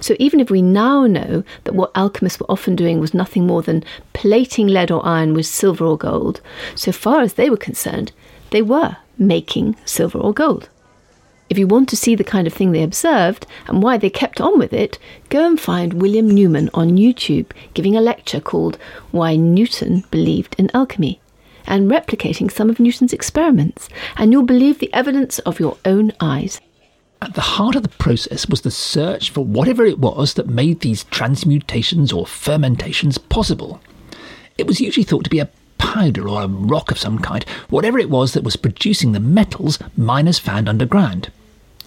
So 0.00 0.14
even 0.18 0.40
if 0.40 0.50
we 0.50 0.62
now 0.62 1.06
know 1.06 1.44
that 1.64 1.74
what 1.74 1.92
alchemists 1.94 2.40
were 2.40 2.50
often 2.50 2.76
doing 2.76 3.00
was 3.00 3.14
nothing 3.14 3.46
more 3.46 3.62
than 3.62 3.84
plating 4.12 4.68
lead 4.68 4.90
or 4.90 5.04
iron 5.06 5.34
with 5.34 5.46
silver 5.46 5.84
or 5.84 5.98
gold, 5.98 6.40
so 6.74 6.92
far 6.92 7.20
as 7.20 7.34
they 7.34 7.50
were 7.50 7.56
concerned, 7.56 8.12
they 8.50 8.62
were 8.62 8.96
making 9.18 9.76
silver 9.84 10.18
or 10.18 10.32
gold. 10.32 10.68
If 11.50 11.58
you 11.58 11.66
want 11.66 11.90
to 11.90 11.96
see 11.96 12.14
the 12.14 12.24
kind 12.24 12.46
of 12.46 12.54
thing 12.54 12.72
they 12.72 12.82
observed 12.82 13.46
and 13.66 13.82
why 13.82 13.98
they 13.98 14.08
kept 14.08 14.40
on 14.40 14.58
with 14.58 14.72
it, 14.72 14.98
go 15.28 15.46
and 15.46 15.60
find 15.60 16.00
William 16.00 16.30
Newman 16.30 16.70
on 16.72 16.96
YouTube 16.96 17.50
giving 17.74 17.94
a 17.94 18.00
lecture 18.00 18.40
called 18.40 18.78
Why 19.10 19.36
Newton 19.36 20.04
Believed 20.10 20.54
in 20.56 20.70
Alchemy 20.72 21.20
and 21.66 21.90
replicating 21.90 22.50
some 22.50 22.70
of 22.70 22.80
Newton's 22.80 23.12
experiments, 23.12 23.88
and 24.16 24.32
you'll 24.32 24.42
believe 24.44 24.78
the 24.78 24.92
evidence 24.94 25.38
of 25.40 25.60
your 25.60 25.76
own 25.84 26.12
eyes. 26.20 26.60
At 27.22 27.34
the 27.34 27.40
heart 27.40 27.76
of 27.76 27.84
the 27.84 27.88
process 27.88 28.48
was 28.48 28.62
the 28.62 28.70
search 28.72 29.30
for 29.30 29.44
whatever 29.44 29.84
it 29.86 30.00
was 30.00 30.34
that 30.34 30.48
made 30.48 30.80
these 30.80 31.04
transmutations 31.04 32.12
or 32.12 32.26
fermentations 32.26 33.16
possible. 33.16 33.80
It 34.58 34.66
was 34.66 34.80
usually 34.80 35.04
thought 35.04 35.22
to 35.22 35.30
be 35.30 35.38
a 35.38 35.48
powder 35.78 36.28
or 36.28 36.42
a 36.42 36.48
rock 36.48 36.90
of 36.90 36.98
some 36.98 37.20
kind, 37.20 37.44
whatever 37.70 38.00
it 38.00 38.10
was 38.10 38.32
that 38.32 38.42
was 38.42 38.56
producing 38.56 39.12
the 39.12 39.20
metals 39.20 39.78
miners 39.96 40.40
found 40.40 40.68
underground. 40.68 41.30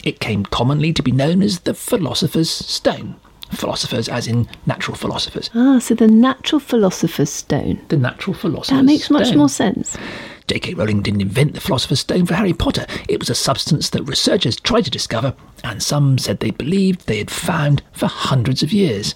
It 0.06 0.22
came 0.22 0.46
commonly 0.46 0.94
to 0.94 1.04
be 1.04 1.12
known 1.12 1.42
as 1.44 1.60
the 1.60 1.74
philosopher's 1.74 2.50
stone. 2.50 3.16
Philosophers, 3.52 4.08
as 4.08 4.28
in 4.28 4.48
natural 4.66 4.96
philosophers. 4.96 5.50
Ah, 5.54 5.80
so 5.80 5.96
the 5.96 6.08
natural 6.08 6.62
philosopher's 6.62 7.30
stone. 7.30 7.82
The 7.90 7.98
natural 7.98 8.34
philosopher's 8.34 8.80
That 8.80 8.86
makes 8.86 9.10
much 9.10 9.28
stone. 9.28 9.38
more 9.38 9.50
sense. 9.50 9.98
J.K. 10.48 10.76
Rowling 10.76 11.02
didn't 11.02 11.22
invent 11.22 11.54
the 11.54 11.60
Philosopher's 11.60 12.02
Stone 12.02 12.28
for 12.28 12.36
Harry 12.36 12.54
Potter. 12.54 12.86
It 13.10 13.20
was 13.20 13.32
a 13.32 13.36
substance 13.36 13.90
that 13.90 14.04
researchers 14.04 14.60
tried 14.60 14.86
to 14.86 14.92
discover, 14.92 15.34
and 15.64 15.82
some 15.82 16.20
said 16.20 16.40
they 16.40 16.52
believed 16.52 17.08
they 17.08 17.18
had 17.18 17.32
found 17.32 17.82
for 17.92 18.06
hundreds 18.06 18.62
of 18.62 18.72
years. 18.72 19.16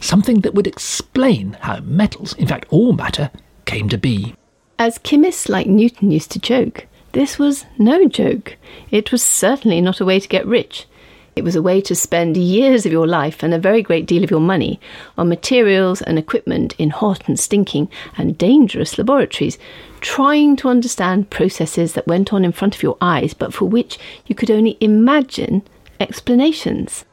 Something 0.00 0.40
that 0.42 0.54
would 0.54 0.68
explain 0.68 1.56
how 1.60 1.80
metals, 1.80 2.32
in 2.34 2.46
fact 2.46 2.66
all 2.70 2.92
matter, 2.92 3.30
came 3.64 3.88
to 3.88 3.98
be. 3.98 4.34
As 4.78 4.98
chemists 4.98 5.48
like 5.48 5.66
Newton 5.66 6.12
used 6.12 6.30
to 6.32 6.38
joke, 6.38 6.86
this 7.12 7.38
was 7.38 7.66
no 7.76 8.06
joke. 8.08 8.56
It 8.90 9.10
was 9.10 9.22
certainly 9.22 9.80
not 9.80 10.00
a 10.00 10.04
way 10.04 10.20
to 10.20 10.28
get 10.28 10.46
rich. 10.46 10.86
It 11.34 11.44
was 11.44 11.56
a 11.56 11.62
way 11.62 11.80
to 11.82 11.94
spend 11.94 12.36
years 12.36 12.84
of 12.84 12.92
your 12.92 13.06
life 13.06 13.42
and 13.42 13.54
a 13.54 13.58
very 13.58 13.80
great 13.82 14.04
deal 14.04 14.22
of 14.22 14.30
your 14.30 14.40
money 14.40 14.78
on 15.16 15.30
materials 15.30 16.02
and 16.02 16.18
equipment 16.18 16.74
in 16.78 16.90
hot 16.90 17.26
and 17.26 17.40
stinking 17.40 17.88
and 18.18 18.36
dangerous 18.36 18.98
laboratories, 18.98 19.58
trying 20.00 20.56
to 20.56 20.68
understand 20.68 21.30
processes 21.30 21.94
that 21.94 22.06
went 22.06 22.34
on 22.34 22.44
in 22.44 22.52
front 22.52 22.74
of 22.74 22.82
your 22.82 22.98
eyes 23.00 23.32
but 23.32 23.54
for 23.54 23.64
which 23.64 23.98
you 24.26 24.34
could 24.34 24.50
only 24.50 24.76
imagine 24.80 25.62
explanations. 26.00 27.06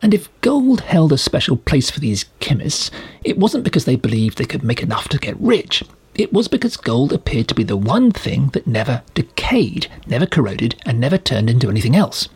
And 0.00 0.14
if 0.14 0.28
gold 0.40 0.80
held 0.82 1.12
a 1.12 1.18
special 1.18 1.56
place 1.56 1.90
for 1.90 2.00
these 2.00 2.26
chemists, 2.40 2.90
it 3.24 3.38
wasn't 3.38 3.64
because 3.64 3.84
they 3.84 3.96
believed 3.96 4.38
they 4.38 4.44
could 4.44 4.62
make 4.62 4.82
enough 4.82 5.08
to 5.08 5.18
get 5.18 5.38
rich. 5.38 5.82
It 6.14 6.32
was 6.32 6.48
because 6.48 6.78
gold 6.78 7.12
appeared 7.12 7.48
to 7.48 7.54
be 7.54 7.62
the 7.62 7.76
one 7.76 8.10
thing 8.10 8.48
that 8.48 8.66
never 8.66 9.02
decayed, 9.12 9.88
never 10.06 10.24
corroded, 10.24 10.76
and 10.86 10.98
never 10.98 11.18
turned 11.18 11.50
into 11.50 11.68
anything 11.68 11.94
else. 11.94 12.28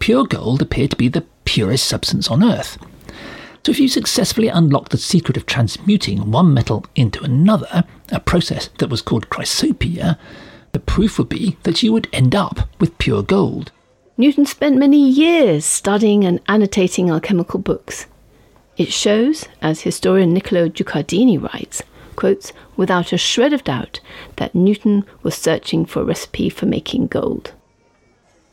Pure 0.00 0.26
gold 0.26 0.62
appeared 0.62 0.90
to 0.90 0.96
be 0.96 1.08
the 1.08 1.26
purest 1.44 1.86
substance 1.86 2.28
on 2.28 2.44
earth. 2.44 2.78
So 3.64 3.72
if 3.72 3.80
you 3.80 3.88
successfully 3.88 4.48
unlocked 4.48 4.92
the 4.92 4.98
secret 4.98 5.36
of 5.36 5.44
transmuting 5.44 6.30
one 6.30 6.54
metal 6.54 6.86
into 6.94 7.22
another, 7.22 7.84
a 8.10 8.20
process 8.20 8.68
that 8.78 8.88
was 8.88 9.02
called 9.02 9.28
chrysopoeia, 9.28 10.18
the 10.72 10.78
proof 10.78 11.18
would 11.18 11.28
be 11.28 11.56
that 11.64 11.82
you 11.82 11.92
would 11.92 12.08
end 12.12 12.34
up 12.34 12.68
with 12.80 12.96
pure 12.98 13.22
gold. 13.22 13.72
Newton 14.16 14.46
spent 14.46 14.76
many 14.76 15.08
years 15.08 15.64
studying 15.64 16.24
and 16.24 16.40
annotating 16.48 17.10
alchemical 17.10 17.60
books. 17.60 18.06
It 18.76 18.92
shows, 18.92 19.46
as 19.60 19.82
historian 19.82 20.32
Niccolo 20.32 20.68
Guicciardini 20.68 21.40
writes, 21.42 21.82
quotes, 22.16 22.52
without 22.76 23.12
a 23.12 23.18
shred 23.18 23.52
of 23.52 23.64
doubt 23.64 24.00
that 24.36 24.54
Newton 24.54 25.04
was 25.22 25.34
searching 25.34 25.84
for 25.84 26.00
a 26.00 26.04
recipe 26.04 26.48
for 26.48 26.66
making 26.66 27.08
gold. 27.08 27.52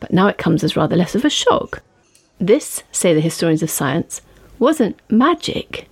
But 0.06 0.14
now 0.14 0.28
it 0.28 0.38
comes 0.38 0.64
as 0.64 0.76
rather 0.76 0.96
less 0.96 1.16
of 1.16 1.26
a 1.26 1.32
shock. 1.32 1.82
This, 2.40 2.84
say 2.92 3.16
the 3.16 3.22
historians 3.22 3.64
of 3.64 3.72
science, 3.72 4.22
wasn't 4.60 5.00
magic. 5.10 5.90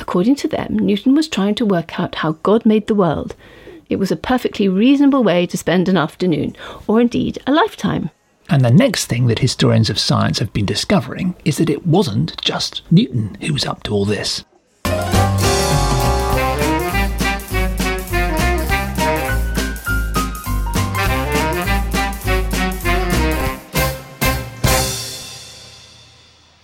According 0.00 0.36
to 0.36 0.48
them, 0.48 0.78
Newton 0.78 1.14
was 1.14 1.28
trying 1.28 1.56
to 1.56 1.66
work 1.66 2.00
out 2.00 2.14
how 2.14 2.38
God 2.42 2.64
made 2.64 2.86
the 2.86 2.94
world. 2.94 3.36
It 3.90 3.96
was 3.96 4.10
a 4.10 4.16
perfectly 4.16 4.66
reasonable 4.66 5.22
way 5.22 5.44
to 5.44 5.58
spend 5.58 5.90
an 5.90 5.98
afternoon, 5.98 6.56
or 6.86 7.02
indeed 7.02 7.38
a 7.46 7.52
lifetime. 7.52 8.08
And 8.48 8.64
the 8.64 8.70
next 8.70 9.08
thing 9.08 9.26
that 9.26 9.40
historians 9.40 9.90
of 9.90 9.98
science 9.98 10.38
have 10.38 10.54
been 10.54 10.64
discovering 10.64 11.34
is 11.44 11.58
that 11.58 11.68
it 11.68 11.86
wasn't 11.86 12.40
just 12.40 12.80
Newton 12.90 13.36
who 13.42 13.52
was 13.52 13.66
up 13.66 13.82
to 13.82 13.92
all 13.92 14.06
this. 14.06 14.42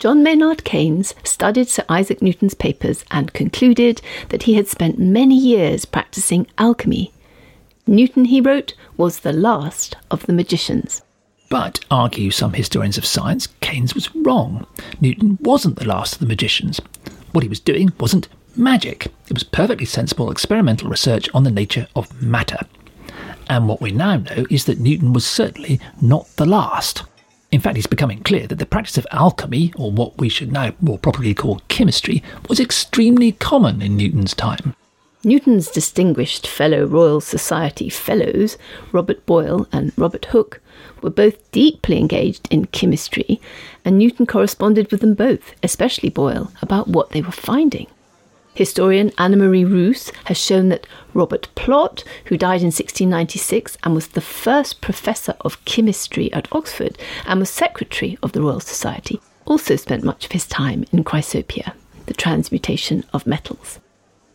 John 0.07 0.23
Maynard 0.23 0.63
Keynes 0.63 1.17
studied 1.25 1.67
Sir 1.69 1.85
Isaac 1.89 2.23
Newton's 2.23 2.55
papers 2.55 3.05
and 3.11 3.33
concluded 3.33 4.01
that 4.29 4.45
he 4.45 4.55
had 4.55 4.69
spent 4.69 5.01
many 5.01 5.37
years 5.37 5.85
practicing 5.85 6.47
alchemy. 6.59 7.13
Newton, 7.89 8.27
he 8.27 8.41
wrote, 8.41 8.75
was 8.97 9.19
the 9.19 9.33
last 9.33 9.97
of 10.09 10.25
the 10.27 10.33
magicians. 10.33 11.03
But, 11.49 11.85
argue 11.91 12.31
some 12.31 12.53
historians 12.53 12.97
of 12.97 13.05
science, 13.05 13.49
Keynes 13.61 13.97
was 13.97 14.15
wrong. 14.15 14.65
Newton 15.01 15.39
wasn't 15.41 15.75
the 15.75 15.89
last 15.89 16.13
of 16.13 16.19
the 16.21 16.27
magicians. 16.27 16.81
What 17.33 17.43
he 17.43 17.49
was 17.49 17.59
doing 17.59 17.91
wasn't 17.99 18.29
magic, 18.55 19.07
it 19.07 19.35
was 19.35 19.43
perfectly 19.43 19.87
sensible 19.87 20.31
experimental 20.31 20.89
research 20.89 21.29
on 21.35 21.43
the 21.43 21.51
nature 21.51 21.89
of 21.97 22.23
matter. 22.23 22.61
And 23.51 23.67
what 23.67 23.81
we 23.81 23.91
now 23.91 24.19
know 24.19 24.47
is 24.51 24.67
that 24.67 24.79
Newton 24.79 25.13
was 25.13 25.27
certainly 25.27 25.81
not 26.01 26.29
the 26.37 26.47
last. 26.47 27.03
In 27.53 27.61
fact, 27.61 27.79
it's 27.79 27.87
becoming 27.87 28.23
clear 28.23 28.47
that 28.47 28.59
the 28.59 28.67
practice 28.67 28.99
of 28.99 29.07
alchemy, 29.13 29.73
or 29.77 29.91
what 29.91 30.19
we 30.19 30.29
should 30.29 30.53
now 30.53 30.73
more 30.81 30.99
properly 30.99 31.33
call 31.33 31.63
chemistry, 31.69 32.23
was 32.49 32.61
extremely 32.61 33.33
common 33.33 33.81
in 33.81 33.97
Newton's 33.97 34.35
time. 34.35 34.75
Newton's 35.25 35.71
distinguished 35.71 36.47
fellow 36.47 36.85
Royal 36.85 37.21
Society 37.21 37.89
Fellows, 37.89 38.57
Robert 38.93 39.25
Boyle 39.27 39.67
and 39.73 39.93
Robert 39.97 40.27
Hooke, 40.27 40.61
were 41.03 41.11
both 41.11 41.51
deeply 41.51 41.99
engaged 41.99 42.47
in 42.51 42.67
chemistry, 42.67 43.41
and 43.85 43.99
Newton 43.99 44.27
corresponded 44.27 44.91
with 44.91 45.01
them 45.01 45.15
both, 45.15 45.55
especially 45.63 46.11
Boyle, 46.11 46.53
about 46.63 46.89
what 46.89 47.11
they 47.11 47.23
were 47.23 47.33
finding. 47.33 47.87
Historian 48.57 49.13
Anna 49.19 49.37
Marie 49.37 49.67
Roos 49.67 50.11
has 50.25 50.39
shown 50.39 50.71
that 50.71 50.87
Robert 51.13 51.47
Plot, 51.57 52.03
who 52.25 52.39
died 52.39 52.63
in 52.63 52.69
1696 52.69 53.77
and 53.83 53.95
was 53.95 54.09
the 54.09 54.23
first 54.23 54.81
professor 54.81 55.35
of 55.43 55.63
chemistry 55.67 56.33
at 56.33 56.51
Oxford 56.51 56.97
and 57.27 57.39
was 57.39 57.51
secretary 57.51 58.17
of 58.23 58.33
the 58.33 58.41
Royal 58.41 58.61
Society, 58.61 59.21
also 59.45 59.77
spent 59.77 60.05
much 60.05 60.25
of 60.25 60.33
his 60.33 60.47
time 60.47 60.87
in 60.91 61.05
chrysopoeia, 61.05 61.75
the 62.07 62.15
transmutation 62.15 63.05
of 63.13 63.27
metals. 63.27 63.79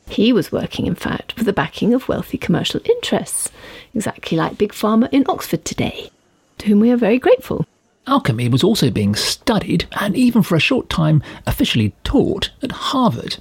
He 0.08 0.32
was 0.32 0.52
working, 0.52 0.86
in 0.86 0.94
fact, 0.94 1.36
with 1.36 1.48
the 1.48 1.52
backing 1.52 1.92
of 1.92 2.08
wealthy 2.08 2.38
commercial 2.38 2.80
interests, 2.86 3.50
exactly 3.96 4.38
like 4.38 4.56
Big 4.56 4.72
Pharma 4.72 5.12
in 5.12 5.26
Oxford 5.28 5.66
today, 5.66 6.12
to 6.60 6.68
whom 6.68 6.80
we 6.80 6.92
are 6.92 6.98
very 6.98 7.18
grateful. 7.18 7.66
Alchemy 8.06 8.50
was 8.50 8.64
also 8.64 8.92
being 8.92 9.16
studied 9.16 9.88
and 10.00 10.16
even 10.16 10.44
for 10.44 10.56
a 10.56 10.60
short 10.60 10.92
time 10.92 11.24
officially 11.48 11.96
taught 12.04 12.52
at 12.62 12.72
Harvard. 12.72 13.38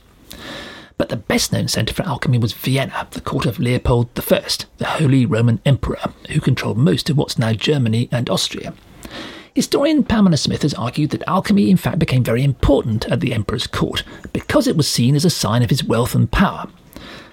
But 1.01 1.09
the 1.09 1.17
best 1.17 1.51
known 1.51 1.67
centre 1.67 1.95
for 1.95 2.03
alchemy 2.03 2.37
was 2.37 2.53
Vienna, 2.53 3.09
the 3.13 3.23
court 3.23 3.47
of 3.47 3.59
Leopold 3.59 4.11
I, 4.19 4.45
the 4.77 4.85
Holy 4.85 5.25
Roman 5.25 5.59
Emperor, 5.65 6.13
who 6.29 6.41
controlled 6.41 6.77
most 6.77 7.09
of 7.09 7.17
what's 7.17 7.39
now 7.39 7.55
Germany 7.55 8.11
and 8.13 8.29
Austria. 8.29 8.75
Historian 9.55 10.05
Pamela 10.05 10.37
Smith 10.37 10.61
has 10.61 10.75
argued 10.75 11.09
that 11.13 11.27
alchemy 11.27 11.71
in 11.71 11.79
fact 11.79 11.99
became 11.99 12.23
very 12.23 12.45
important 12.45 13.09
at 13.09 13.21
the 13.21 13.33
emperor's 13.33 13.67
court 13.67 14.03
because 14.35 14.67
it 14.67 14.77
was 14.77 14.87
seen 14.91 15.17
as 15.17 15.25
a 15.25 15.31
sign 15.31 15.63
of 15.63 15.71
his 15.71 15.83
wealth 15.83 16.15
and 16.15 16.31
power. 16.31 16.69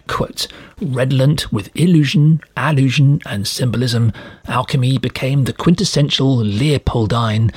Quote, 0.08 0.48
redolent 0.82 1.52
with 1.52 1.70
illusion, 1.76 2.40
allusion, 2.56 3.20
and 3.26 3.46
symbolism, 3.46 4.14
alchemy 4.46 4.98
became 4.98 5.44
the 5.44 5.52
quintessential 5.52 6.38
Leopoldine 6.38 7.54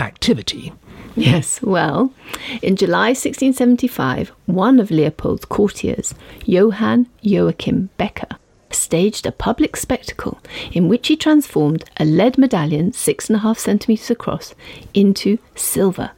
activity. 0.00 0.72
Yes, 1.16 1.62
well, 1.62 2.12
in 2.60 2.76
July 2.76 3.08
1675, 3.10 4.30
one 4.46 4.80
of 4.80 4.90
Leopold's 4.90 5.44
courtiers, 5.44 6.14
Johann 6.44 7.06
Joachim 7.22 7.90
Becher, 7.96 8.36
staged 8.70 9.24
a 9.24 9.32
public 9.32 9.76
spectacle 9.76 10.40
in 10.72 10.88
which 10.88 11.08
he 11.08 11.16
transformed 11.16 11.84
a 11.98 12.04
lead 12.04 12.36
medallion 12.36 12.92
six 12.92 13.28
and 13.28 13.36
a 13.36 13.40
half 13.40 13.58
centimetres 13.58 14.10
across 14.10 14.54
into 14.92 15.38
silver. 15.54 16.10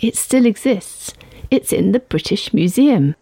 It 0.00 0.16
still 0.16 0.44
exists. 0.44 1.14
It's 1.50 1.72
in 1.72 1.92
the 1.92 2.00
British 2.00 2.52
Museum. 2.52 3.14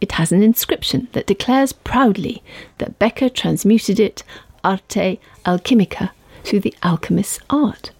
It 0.00 0.12
has 0.12 0.30
an 0.30 0.42
inscription 0.42 1.08
that 1.12 1.26
declares 1.26 1.72
proudly 1.72 2.42
that 2.76 2.98
Becher 2.98 3.30
transmuted 3.30 3.98
it 3.98 4.22
arte 4.62 5.18
alchimica 5.46 6.10
through 6.44 6.60
the 6.60 6.74
alchemist's 6.82 7.40
art. 7.48 7.90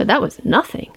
But 0.00 0.06
that 0.06 0.22
was 0.22 0.42
nothing. 0.46 0.90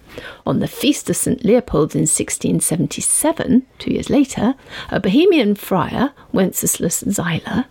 On 0.46 0.60
the 0.60 0.66
Feast 0.66 1.10
of 1.10 1.16
St. 1.16 1.44
Leopold 1.44 1.94
in 1.94 2.06
1677, 2.06 3.66
two 3.78 3.92
years 3.92 4.08
later, 4.08 4.54
a 4.88 4.98
Bohemian 4.98 5.56
friar, 5.56 6.14
Wenceslas 6.32 7.04
Zeiller, 7.06 7.66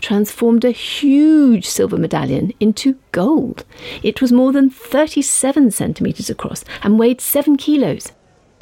transformed 0.00 0.64
a 0.64 0.70
huge 0.70 1.66
silver 1.66 1.98
medallion 1.98 2.54
into 2.58 2.96
gold. 3.12 3.66
It 4.02 4.22
was 4.22 4.32
more 4.32 4.50
than 4.50 4.70
37 4.70 5.72
centimetres 5.72 6.30
across 6.30 6.64
and 6.82 6.98
weighed 6.98 7.20
7 7.20 7.58
kilos. 7.58 8.12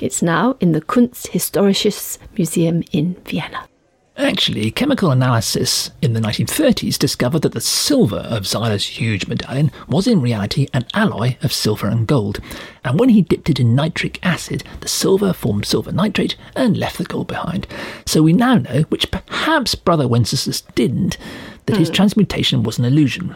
It's 0.00 0.20
now 0.20 0.56
in 0.58 0.72
the 0.72 0.80
Kunsthistorisches 0.80 2.18
Museum 2.36 2.82
in 2.90 3.14
Vienna. 3.24 3.68
Actually, 4.18 4.70
chemical 4.70 5.10
analysis 5.10 5.90
in 6.00 6.14
the 6.14 6.20
1930s 6.20 6.98
discovered 6.98 7.42
that 7.42 7.52
the 7.52 7.60
silver 7.60 8.16
of 8.16 8.46
Zeiller's 8.46 8.86
huge 8.86 9.26
medallion 9.26 9.70
was 9.88 10.06
in 10.06 10.22
reality 10.22 10.68
an 10.72 10.86
alloy 10.94 11.36
of 11.42 11.52
silver 11.52 11.86
and 11.86 12.06
gold, 12.06 12.40
and 12.82 12.98
when 12.98 13.10
he 13.10 13.20
dipped 13.20 13.50
it 13.50 13.60
in 13.60 13.74
nitric 13.74 14.18
acid, 14.24 14.64
the 14.80 14.88
silver 14.88 15.34
formed 15.34 15.66
silver 15.66 15.92
nitrate 15.92 16.34
and 16.54 16.78
left 16.78 16.96
the 16.96 17.04
gold 17.04 17.26
behind. 17.26 17.66
So 18.06 18.22
we 18.22 18.32
now 18.32 18.54
know, 18.54 18.82
which 18.88 19.10
perhaps 19.10 19.74
Brother 19.74 20.08
Wenceslas 20.08 20.62
didn't, 20.74 21.18
that 21.66 21.74
mm. 21.74 21.80
his 21.80 21.88
hmm. 21.88 21.94
transmutation 21.94 22.62
was 22.62 22.78
an 22.78 22.86
illusion. 22.86 23.34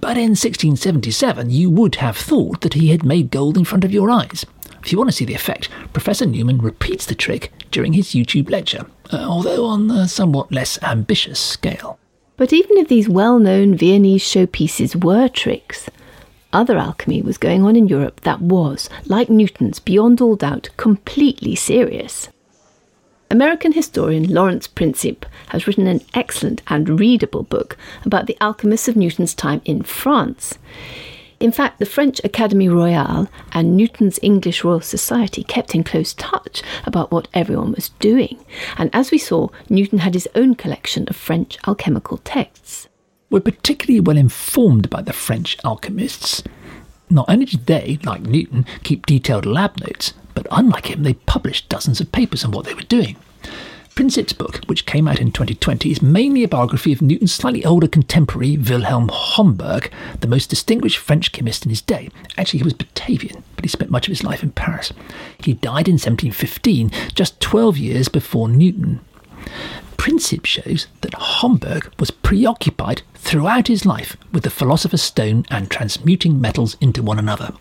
But 0.00 0.18
in 0.18 0.32
1677, 0.32 1.48
you 1.48 1.70
would 1.70 1.94
have 1.94 2.18
thought 2.18 2.60
that 2.60 2.74
he 2.74 2.88
had 2.88 3.06
made 3.06 3.30
gold 3.30 3.56
in 3.56 3.64
front 3.64 3.84
of 3.84 3.92
your 3.92 4.10
eyes. 4.10 4.44
If 4.84 4.92
you 4.92 4.98
want 4.98 5.08
to 5.08 5.16
see 5.16 5.24
the 5.24 5.34
effect, 5.34 5.70
Professor 5.94 6.26
Newman 6.26 6.58
repeats 6.58 7.06
the 7.06 7.14
trick 7.14 7.50
during 7.70 7.94
his 7.94 8.08
YouTube 8.08 8.50
lecture, 8.50 8.84
uh, 9.10 9.16
although 9.16 9.64
on 9.64 9.90
a 9.90 10.06
somewhat 10.06 10.52
less 10.52 10.80
ambitious 10.82 11.40
scale. 11.40 11.98
But 12.36 12.52
even 12.52 12.76
if 12.76 12.88
these 12.88 13.08
well 13.08 13.38
known 13.38 13.76
Viennese 13.76 14.22
showpieces 14.22 15.02
were 15.02 15.28
tricks, 15.28 15.88
other 16.52 16.76
alchemy 16.76 17.22
was 17.22 17.38
going 17.38 17.64
on 17.64 17.76
in 17.76 17.88
Europe 17.88 18.20
that 18.20 18.42
was, 18.42 18.90
like 19.06 19.30
Newton's, 19.30 19.80
beyond 19.80 20.20
all 20.20 20.36
doubt, 20.36 20.68
completely 20.76 21.56
serious. 21.56 22.28
American 23.30 23.72
historian 23.72 24.32
Lawrence 24.32 24.66
Principe 24.66 25.26
has 25.48 25.66
written 25.66 25.86
an 25.86 26.02
excellent 26.12 26.60
and 26.68 27.00
readable 27.00 27.42
book 27.42 27.78
about 28.04 28.26
the 28.26 28.36
alchemists 28.40 28.86
of 28.86 28.96
Newton's 28.96 29.34
time 29.34 29.62
in 29.64 29.82
France. 29.82 30.58
In 31.44 31.52
fact, 31.52 31.78
the 31.78 31.84
French 31.84 32.22
Académie 32.24 32.74
Royale 32.74 33.28
and 33.52 33.76
Newton's 33.76 34.18
English 34.22 34.64
Royal 34.64 34.80
Society 34.80 35.44
kept 35.44 35.74
in 35.74 35.84
close 35.84 36.14
touch 36.14 36.62
about 36.86 37.10
what 37.10 37.28
everyone 37.34 37.72
was 37.72 37.90
doing. 37.98 38.42
And 38.78 38.88
as 38.94 39.10
we 39.10 39.18
saw, 39.18 39.48
Newton 39.68 39.98
had 39.98 40.14
his 40.14 40.26
own 40.34 40.54
collection 40.54 41.06
of 41.06 41.16
French 41.16 41.58
alchemical 41.66 42.16
texts. 42.16 42.88
We're 43.28 43.40
particularly 43.40 44.00
well 44.00 44.16
informed 44.16 44.88
by 44.88 45.02
the 45.02 45.12
French 45.12 45.58
alchemists. 45.66 46.42
Not 47.10 47.26
only 47.28 47.44
did 47.44 47.66
they, 47.66 47.98
like 48.04 48.22
Newton, 48.22 48.64
keep 48.82 49.04
detailed 49.04 49.44
lab 49.44 49.78
notes, 49.80 50.14
but 50.32 50.46
unlike 50.50 50.86
him, 50.86 51.02
they 51.02 51.12
published 51.12 51.68
dozens 51.68 52.00
of 52.00 52.10
papers 52.10 52.42
on 52.42 52.52
what 52.52 52.64
they 52.64 52.72
were 52.72 52.80
doing. 52.80 53.16
Principe's 53.94 54.32
book, 54.32 54.60
which 54.66 54.86
came 54.86 55.06
out 55.06 55.20
in 55.20 55.30
2020, 55.30 55.92
is 55.92 56.02
mainly 56.02 56.42
a 56.42 56.48
biography 56.48 56.92
of 56.92 57.00
Newton's 57.00 57.32
slightly 57.32 57.64
older 57.64 57.86
contemporary 57.86 58.56
Wilhelm 58.56 59.08
Homberg, 59.08 59.88
the 60.18 60.26
most 60.26 60.50
distinguished 60.50 60.98
French 60.98 61.30
chemist 61.30 61.64
in 61.64 61.70
his 61.70 61.80
day. 61.80 62.10
Actually, 62.36 62.58
he 62.58 62.64
was 62.64 62.74
Batavian, 62.74 63.44
but 63.54 63.64
he 63.64 63.68
spent 63.68 63.92
much 63.92 64.08
of 64.08 64.10
his 64.10 64.24
life 64.24 64.42
in 64.42 64.50
Paris. 64.50 64.92
He 65.38 65.52
died 65.52 65.86
in 65.86 65.94
1715, 65.94 66.90
just 67.14 67.40
12 67.40 67.78
years 67.78 68.08
before 68.08 68.48
Newton. 68.48 69.00
Principe 69.96 70.44
shows 70.44 70.88
that 71.02 71.12
Homberg 71.12 71.88
was 72.00 72.10
preoccupied 72.10 73.02
throughout 73.14 73.68
his 73.68 73.86
life 73.86 74.16
with 74.32 74.42
the 74.42 74.50
philosopher's 74.50 75.02
stone 75.02 75.46
and 75.50 75.70
transmuting 75.70 76.40
metals 76.40 76.76
into 76.80 77.00
one 77.00 77.20
another 77.20 77.54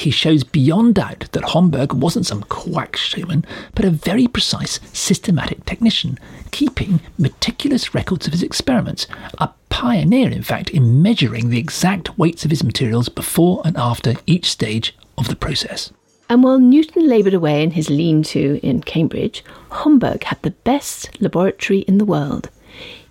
he 0.00 0.10
shows 0.10 0.44
beyond 0.44 0.94
doubt 0.94 1.26
that 1.32 1.42
Homberg 1.42 1.92
wasn't 1.92 2.26
some 2.26 2.42
quack 2.44 2.96
showman, 2.96 3.44
but 3.74 3.84
a 3.84 3.90
very 3.90 4.26
precise, 4.26 4.78
systematic 4.92 5.64
technician, 5.64 6.18
keeping 6.50 7.00
meticulous 7.18 7.94
records 7.94 8.26
of 8.26 8.32
his 8.32 8.42
experiments, 8.42 9.06
a 9.38 9.50
pioneer, 9.68 10.30
in 10.30 10.42
fact, 10.42 10.70
in 10.70 11.02
measuring 11.02 11.50
the 11.50 11.58
exact 11.58 12.18
weights 12.18 12.44
of 12.44 12.50
his 12.50 12.64
materials 12.64 13.08
before 13.08 13.62
and 13.64 13.76
after 13.76 14.14
each 14.26 14.50
stage 14.50 14.96
of 15.16 15.28
the 15.28 15.36
process. 15.36 15.92
And 16.28 16.42
while 16.44 16.58
Newton 16.58 17.08
laboured 17.08 17.34
away 17.34 17.62
in 17.62 17.72
his 17.72 17.88
lean 17.88 18.22
to 18.24 18.60
in 18.62 18.82
Cambridge, 18.82 19.44
Homberg 19.70 20.24
had 20.24 20.40
the 20.42 20.50
best 20.50 21.20
laboratory 21.20 21.80
in 21.80 21.98
the 21.98 22.04
world. 22.04 22.50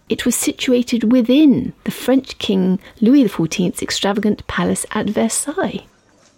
It 0.08 0.26
was 0.26 0.36
situated 0.36 1.12
within 1.12 1.74
the 1.84 1.92
French 1.92 2.38
King 2.38 2.80
Louis 3.02 3.26
XIV's 3.26 3.82
extravagant 3.82 4.46
palace 4.48 4.86
at 4.92 5.10
Versailles. 5.10 5.86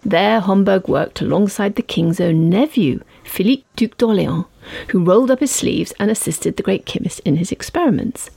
There, 0.04 0.42
Homberg 0.42 0.88
worked 0.88 1.22
alongside 1.22 1.76
the 1.76 1.82
king's 1.82 2.20
own 2.20 2.50
nephew, 2.50 3.02
Philippe 3.24 3.66
Duc 3.76 3.98
d'Orléans, 3.98 4.46
who 4.90 5.04
rolled 5.04 5.30
up 5.30 5.40
his 5.40 5.52
sleeves 5.52 5.94
and 6.00 6.10
assisted 6.10 6.56
the 6.56 6.64
great 6.64 6.86
chemist 6.86 7.20
in 7.22 7.36
his 7.36 7.52
experiments. 7.52 8.30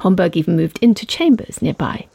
Homberg 0.00 0.36
even 0.36 0.56
moved 0.56 0.78
into 0.80 1.06
chambers 1.06 1.62
nearby. 1.62 2.06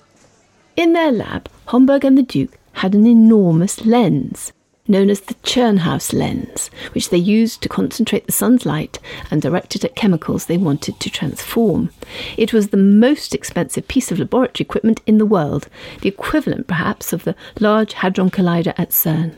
In 0.76 0.94
their 0.94 1.12
lab, 1.12 1.50
Homberg 1.68 2.04
and 2.04 2.18
the 2.18 2.24
Duke 2.24 2.58
had 2.74 2.94
an 2.94 3.06
enormous 3.06 3.86
lens 3.86 4.54
known 4.88 5.10
as 5.10 5.22
the 5.22 5.34
Tschirnhaus 5.36 6.14
lens, 6.14 6.70
which 6.92 7.10
they 7.10 7.18
used 7.18 7.62
to 7.62 7.70
concentrate 7.70 8.26
the 8.26 8.32
sun's 8.32 8.66
light 8.66 9.00
and 9.32 9.42
direct 9.42 9.76
it 9.76 9.86
at 9.86 9.96
chemicals 9.96 10.46
they 10.46 10.58
wanted 10.58 11.00
to 11.00 11.10
transform. 11.10 11.90
It 12.38 12.52
was 12.52 12.70
the 12.70 12.78
most 12.78 13.34
expensive 13.34 13.88
piece 13.88 14.12
of 14.12 14.20
laboratory 14.20 14.66
equipment 14.66 15.02
in 15.06 15.18
the 15.20 15.26
world, 15.26 15.70
the 16.02 16.10
equivalent 16.10 16.68
perhaps 16.68 17.14
of 17.14 17.24
the 17.24 17.36
Large 17.60 17.94
Hadron 17.94 18.30
Collider 18.30 18.74
at 18.78 18.90
CERN. 18.90 19.36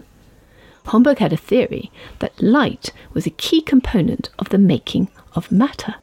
Homberg 0.86 1.20
had 1.20 1.34
a 1.34 1.38
theory 1.38 1.92
that 2.20 2.42
light 2.42 2.92
was 3.14 3.26
a 3.26 3.32
key 3.32 3.62
component 3.62 4.30
of 4.40 4.50
the 4.50 4.58
making 4.58 5.10
of 5.34 5.52
matter. 5.52 5.96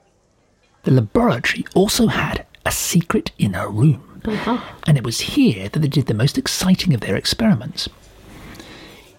The 0.85 0.91
laboratory 0.91 1.65
also 1.75 2.09
had 2.09 2.47
a 2.67 2.73
secret 2.73 3.31
inner 3.39 3.69
room, 3.69 4.21
uh-huh. 4.25 4.59
and 4.87 4.97
it 4.97 5.05
was 5.05 5.21
here 5.21 5.69
that 5.69 5.79
they 5.79 5.89
did 5.89 6.07
the 6.07 6.15
most 6.15 6.39
exciting 6.39 6.95
of 6.95 7.01
their 7.01 7.17
experiments. 7.17 7.89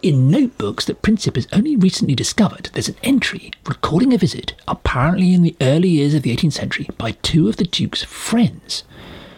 In 0.03 0.29
notebooks 0.29 0.83
that 0.83 1.01
Principe 1.01 1.37
has 1.37 1.47
only 1.53 1.77
recently 1.77 2.13
discovered, 2.13 2.69
there's 2.73 2.89
an 2.89 2.97
entry 3.03 3.51
recording 3.65 4.13
a 4.13 4.17
visit, 4.17 4.53
apparently 4.67 5.33
in 5.33 5.43
the 5.43 5.55
early 5.61 5.87
years 5.87 6.13
of 6.13 6.23
the 6.23 6.35
18th 6.35 6.51
century, 6.51 6.89
by 6.97 7.11
two 7.11 7.47
of 7.47 7.55
the 7.55 7.63
Duke's 7.63 8.03
friends. 8.03 8.83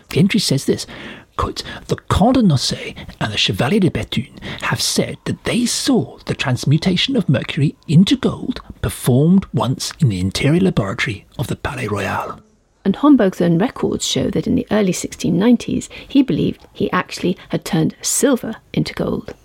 The 0.09 0.17
entry 0.17 0.39
says 0.39 0.65
this 0.65 0.87
quote, 1.37 1.61
The 1.85 1.97
Condorcet 1.97 2.97
and 3.21 3.31
the 3.31 3.37
Chevalier 3.37 3.79
de 3.79 3.91
Bethune 3.91 4.39
have 4.61 4.81
said 4.81 5.17
that 5.25 5.43
they 5.43 5.67
saw 5.67 6.17
the 6.25 6.33
transmutation 6.33 7.15
of 7.15 7.29
mercury 7.29 7.75
into 7.87 8.17
gold 8.17 8.59
performed 8.81 9.45
once 9.53 9.93
in 9.99 10.09
the 10.09 10.19
interior 10.19 10.61
laboratory 10.61 11.27
of 11.37 11.45
the 11.45 11.55
Palais 11.55 11.89
Royal. 11.89 12.39
And 12.83 12.95
Homberg's 12.95 13.39
own 13.39 13.59
records 13.59 14.07
show 14.07 14.31
that 14.31 14.47
in 14.47 14.55
the 14.55 14.65
early 14.71 14.93
1690s 14.93 15.89
he 16.07 16.23
believed 16.23 16.65
he 16.73 16.91
actually 16.91 17.37
had 17.49 17.65
turned 17.65 17.95
silver 18.01 18.55
into 18.73 18.95
gold. 18.95 19.35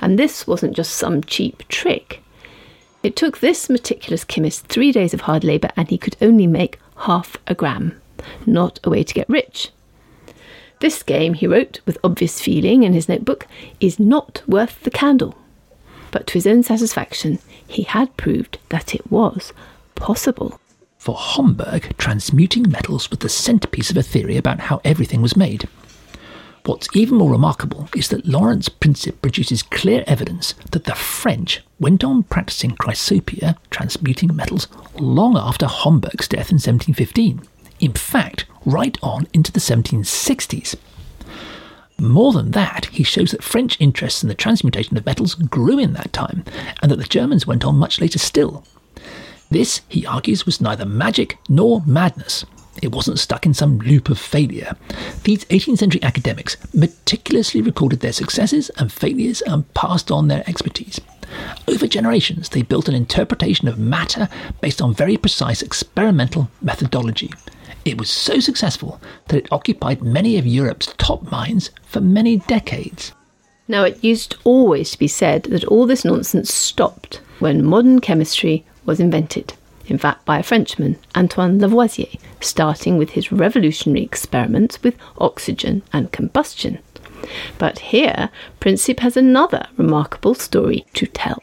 And 0.00 0.18
this 0.18 0.46
wasn't 0.46 0.76
just 0.76 0.94
some 0.94 1.22
cheap 1.22 1.66
trick. 1.68 2.22
It 3.02 3.16
took 3.16 3.38
this 3.38 3.70
meticulous 3.70 4.24
chemist 4.24 4.66
three 4.66 4.92
days 4.92 5.14
of 5.14 5.22
hard 5.22 5.44
labour 5.44 5.70
and 5.76 5.88
he 5.88 5.98
could 5.98 6.16
only 6.20 6.46
make 6.46 6.78
half 6.96 7.36
a 7.46 7.54
gram. 7.54 8.00
Not 8.44 8.80
a 8.82 8.90
way 8.90 9.04
to 9.04 9.14
get 9.14 9.28
rich. 9.28 9.70
This 10.80 11.02
game, 11.02 11.34
he 11.34 11.46
wrote 11.46 11.80
with 11.86 11.98
obvious 12.04 12.40
feeling 12.40 12.82
in 12.82 12.92
his 12.92 13.08
notebook, 13.08 13.46
is 13.80 13.98
not 13.98 14.42
worth 14.46 14.82
the 14.82 14.90
candle. 14.90 15.36
But 16.10 16.26
to 16.28 16.34
his 16.34 16.46
own 16.46 16.62
satisfaction, 16.62 17.38
he 17.66 17.82
had 17.82 18.16
proved 18.16 18.58
that 18.68 18.94
it 18.94 19.10
was 19.10 19.52
possible. 19.94 20.60
For 20.98 21.14
Homberg, 21.14 21.96
transmuting 21.96 22.70
metals 22.70 23.10
was 23.10 23.20
the 23.20 23.28
centrepiece 23.28 23.90
of 23.90 23.96
a 23.96 24.02
theory 24.02 24.36
about 24.36 24.60
how 24.60 24.80
everything 24.84 25.22
was 25.22 25.36
made. 25.36 25.68
What's 26.66 26.88
even 26.96 27.18
more 27.18 27.30
remarkable 27.30 27.88
is 27.94 28.08
that 28.08 28.26
Lawrence 28.26 28.68
Principe 28.68 29.22
produces 29.22 29.62
clear 29.62 30.02
evidence 30.08 30.52
that 30.72 30.82
the 30.82 30.96
French 30.96 31.62
went 31.78 32.02
on 32.02 32.24
practicing 32.24 32.72
chrysopoeia, 32.72 33.56
transmuting 33.70 34.34
metals, 34.34 34.66
long 34.98 35.36
after 35.36 35.66
Homberg's 35.66 36.26
death 36.26 36.50
in 36.50 36.56
1715. 36.56 37.40
In 37.78 37.92
fact, 37.92 38.46
right 38.64 38.98
on 39.00 39.28
into 39.32 39.52
the 39.52 39.60
1760s. 39.60 40.74
More 41.98 42.32
than 42.32 42.50
that, 42.50 42.86
he 42.86 43.04
shows 43.04 43.30
that 43.30 43.44
French 43.44 43.80
interest 43.80 44.24
in 44.24 44.28
the 44.28 44.34
transmutation 44.34 44.96
of 44.96 45.06
metals 45.06 45.36
grew 45.36 45.78
in 45.78 45.92
that 45.92 46.12
time, 46.12 46.44
and 46.82 46.90
that 46.90 46.96
the 46.96 47.04
Germans 47.04 47.46
went 47.46 47.64
on 47.64 47.76
much 47.76 48.00
later 48.00 48.18
still. 48.18 48.64
This, 49.52 49.82
he 49.88 50.04
argues, 50.04 50.44
was 50.44 50.60
neither 50.60 50.84
magic 50.84 51.38
nor 51.48 51.84
madness. 51.86 52.44
It 52.82 52.94
wasn't 52.94 53.18
stuck 53.18 53.46
in 53.46 53.54
some 53.54 53.78
loop 53.78 54.08
of 54.08 54.18
failure. 54.18 54.76
These 55.24 55.44
18th 55.46 55.78
century 55.78 56.02
academics 56.02 56.56
meticulously 56.74 57.62
recorded 57.62 58.00
their 58.00 58.12
successes 58.12 58.70
and 58.76 58.92
failures 58.92 59.42
and 59.42 59.72
passed 59.74 60.10
on 60.10 60.28
their 60.28 60.44
expertise. 60.46 61.00
Over 61.68 61.86
generations, 61.86 62.50
they 62.50 62.62
built 62.62 62.88
an 62.88 62.94
interpretation 62.94 63.68
of 63.68 63.78
matter 63.78 64.28
based 64.60 64.80
on 64.80 64.94
very 64.94 65.16
precise 65.16 65.62
experimental 65.62 66.50
methodology. 66.62 67.32
It 67.84 67.98
was 67.98 68.10
so 68.10 68.40
successful 68.40 69.00
that 69.28 69.36
it 69.36 69.52
occupied 69.52 70.02
many 70.02 70.38
of 70.38 70.46
Europe's 70.46 70.94
top 70.98 71.30
minds 71.30 71.70
for 71.82 72.00
many 72.00 72.38
decades. 72.38 73.12
Now, 73.68 73.84
it 73.84 74.02
used 74.04 74.36
always 74.44 74.92
to 74.92 74.98
be 74.98 75.08
said 75.08 75.44
that 75.44 75.64
all 75.64 75.86
this 75.86 76.04
nonsense 76.04 76.52
stopped 76.52 77.20
when 77.38 77.64
modern 77.64 78.00
chemistry 78.00 78.64
was 78.84 79.00
invented 79.00 79.54
in 79.86 79.98
fact 79.98 80.24
by 80.24 80.38
a 80.38 80.42
Frenchman, 80.42 80.98
Antoine 81.14 81.58
Lavoisier, 81.58 82.18
starting 82.40 82.98
with 82.98 83.10
his 83.10 83.32
revolutionary 83.32 84.02
experiments 84.02 84.82
with 84.82 84.96
oxygen 85.18 85.82
and 85.92 86.12
combustion. 86.12 86.78
But 87.58 87.78
here, 87.78 88.30
Principe 88.60 89.00
has 89.00 89.16
another 89.16 89.66
remarkable 89.76 90.34
story 90.34 90.86
to 90.94 91.06
tell. 91.06 91.42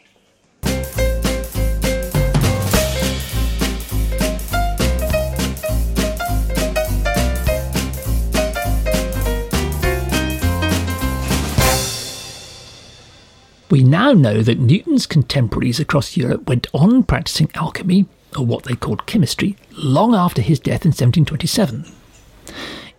We 13.73 13.83
now 13.83 14.13
know 14.13 14.43
that 14.43 14.59
Newton's 14.59 15.07
contemporaries 15.07 15.79
across 15.79 16.15
Europe 16.15 16.47
went 16.47 16.67
on 16.73 17.01
practicing 17.01 17.49
alchemy 17.55 18.05
or 18.37 18.45
what 18.45 18.63
they 18.63 18.75
called 18.75 19.05
chemistry, 19.05 19.55
long 19.71 20.15
after 20.15 20.41
his 20.41 20.59
death 20.59 20.85
in 20.85 20.89
1727. 20.89 21.85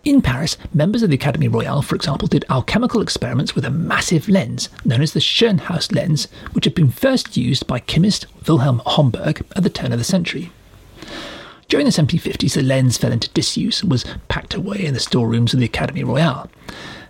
In 0.05 0.21
Paris, 0.21 0.55
members 0.71 1.01
of 1.01 1.09
the 1.09 1.17
Académie 1.17 1.51
Royale, 1.51 1.81
for 1.81 1.95
example, 1.95 2.27
did 2.27 2.45
alchemical 2.47 3.01
experiments 3.01 3.55
with 3.55 3.65
a 3.65 3.71
massive 3.71 4.29
lens 4.29 4.69
known 4.85 5.01
as 5.01 5.13
the 5.13 5.19
Tschirnhaus 5.19 5.91
lens, 5.91 6.27
which 6.51 6.65
had 6.65 6.75
been 6.75 6.91
first 6.91 7.35
used 7.35 7.65
by 7.65 7.79
chemist 7.79 8.27
Wilhelm 8.47 8.83
Homberg 8.85 9.41
at 9.55 9.63
the 9.63 9.69
turn 9.69 9.91
of 9.91 9.97
the 9.97 10.03
century. 10.03 10.51
During 11.67 11.87
the 11.87 11.91
1750s, 11.91 12.53
the 12.53 12.61
lens 12.61 12.99
fell 12.99 13.11
into 13.11 13.29
disuse 13.29 13.81
and 13.81 13.89
was 13.89 14.05
packed 14.27 14.53
away 14.53 14.85
in 14.85 14.93
the 14.93 14.99
storerooms 14.99 15.55
of 15.55 15.59
the 15.59 15.67
Académie 15.67 16.05
Royale. 16.05 16.51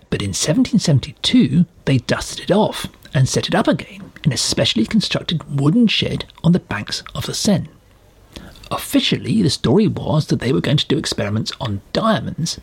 But 0.08 0.22
in 0.22 0.28
1772, 0.28 1.66
they 1.84 1.98
dusted 1.98 2.48
it 2.48 2.50
off 2.50 2.86
and 3.12 3.28
set 3.28 3.46
it 3.46 3.54
up 3.54 3.68
again 3.68 4.10
in 4.24 4.32
a 4.32 4.38
specially 4.38 4.86
constructed 4.86 5.60
wooden 5.60 5.86
shed 5.86 6.24
on 6.42 6.52
the 6.52 6.60
banks 6.60 7.02
of 7.14 7.26
the 7.26 7.34
Seine. 7.34 7.68
Officially, 8.70 9.42
the 9.42 9.50
story 9.50 9.86
was 9.86 10.26
that 10.26 10.40
they 10.40 10.52
were 10.52 10.60
going 10.60 10.76
to 10.76 10.86
do 10.86 10.98
experiments 10.98 11.52
on 11.60 11.80
diamonds, 11.92 12.60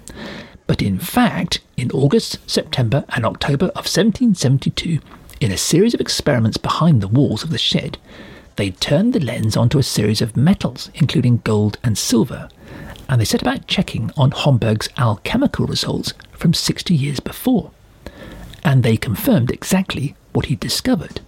but 0.67 0.81
in 0.81 0.99
fact, 0.99 1.59
in 1.77 1.91
August, 1.91 2.37
September, 2.49 3.05
and 3.09 3.25
October 3.25 3.67
of 3.67 3.85
1772, 3.85 4.99
in 5.39 5.51
a 5.51 5.57
series 5.57 5.93
of 5.93 6.01
experiments 6.01 6.57
behind 6.57 7.01
the 7.01 7.07
walls 7.07 7.43
of 7.43 7.49
the 7.49 7.57
shed, 7.57 7.97
they 8.55 8.71
turned 8.71 9.13
the 9.13 9.19
lens 9.19 9.57
onto 9.57 9.79
a 9.79 9.83
series 9.83 10.21
of 10.21 10.37
metals, 10.37 10.91
including 10.93 11.41
gold 11.43 11.77
and 11.83 11.97
silver, 11.97 12.49
and 13.09 13.19
they 13.19 13.25
set 13.25 13.41
about 13.41 13.67
checking 13.67 14.11
on 14.15 14.31
Homberg's 14.31 14.89
alchemical 14.97 15.65
results 15.65 16.13
from 16.31 16.53
60 16.53 16.93
years 16.93 17.19
before. 17.19 17.71
And 18.63 18.83
they 18.83 18.95
confirmed 18.95 19.51
exactly 19.51 20.15
what 20.31 20.45
he'd 20.45 20.59
discovered. 20.59 21.21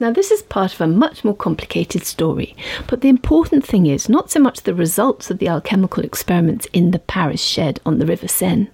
Now, 0.00 0.12
this 0.12 0.30
is 0.30 0.42
part 0.42 0.74
of 0.74 0.80
a 0.80 0.86
much 0.86 1.24
more 1.24 1.34
complicated 1.34 2.04
story, 2.06 2.54
but 2.86 3.00
the 3.00 3.08
important 3.08 3.66
thing 3.66 3.86
is 3.86 4.08
not 4.08 4.30
so 4.30 4.38
much 4.38 4.60
the 4.60 4.74
results 4.74 5.28
of 5.28 5.38
the 5.38 5.48
alchemical 5.48 6.04
experiments 6.04 6.68
in 6.72 6.92
the 6.92 7.00
Paris 7.00 7.42
shed 7.42 7.80
on 7.84 7.98
the 7.98 8.06
River 8.06 8.28
Seine, 8.28 8.70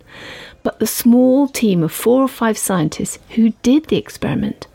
but 0.62 0.80
the 0.80 0.86
small 0.86 1.48
team 1.48 1.82
of 1.82 1.92
four 1.92 2.20
or 2.20 2.28
five 2.28 2.58
scientists 2.58 3.18
who 3.30 3.50
did 3.62 3.86
the 3.86 3.96
experiment. 3.96 4.66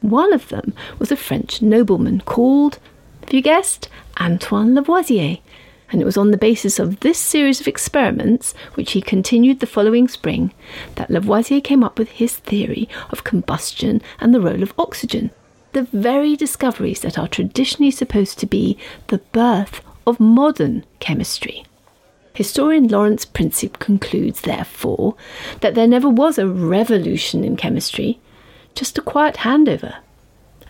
One 0.00 0.32
of 0.32 0.48
them 0.48 0.74
was 0.98 1.12
a 1.12 1.16
French 1.16 1.62
nobleman 1.62 2.22
called, 2.22 2.80
have 3.20 3.32
you 3.32 3.40
guessed, 3.40 3.88
Antoine 4.20 4.74
Lavoisier. 4.74 5.38
And 5.92 6.02
it 6.02 6.06
was 6.06 6.16
on 6.16 6.32
the 6.32 6.36
basis 6.36 6.80
of 6.80 7.00
this 7.00 7.18
series 7.18 7.60
of 7.60 7.68
experiments, 7.68 8.54
which 8.74 8.92
he 8.92 9.02
continued 9.02 9.60
the 9.60 9.66
following 9.66 10.08
spring, 10.08 10.52
that 10.96 11.10
Lavoisier 11.10 11.60
came 11.60 11.84
up 11.84 11.96
with 11.96 12.08
his 12.08 12.38
theory 12.38 12.88
of 13.10 13.22
combustion 13.22 14.02
and 14.18 14.34
the 14.34 14.40
role 14.40 14.64
of 14.64 14.74
oxygen 14.78 15.30
the 15.72 15.82
very 15.82 16.36
discoveries 16.36 17.00
that 17.00 17.18
are 17.18 17.28
traditionally 17.28 17.90
supposed 17.90 18.38
to 18.38 18.46
be 18.46 18.76
the 19.08 19.18
birth 19.18 19.82
of 20.06 20.20
modern 20.20 20.84
chemistry. 21.00 21.64
Historian 22.34 22.88
Lawrence 22.88 23.24
Principe 23.24 23.78
concludes, 23.78 24.40
therefore, 24.40 25.14
that 25.60 25.74
there 25.74 25.86
never 25.86 26.08
was 26.08 26.38
a 26.38 26.48
revolution 26.48 27.44
in 27.44 27.56
chemistry, 27.56 28.18
just 28.74 28.96
a 28.96 29.02
quiet 29.02 29.36
handover, 29.36 29.96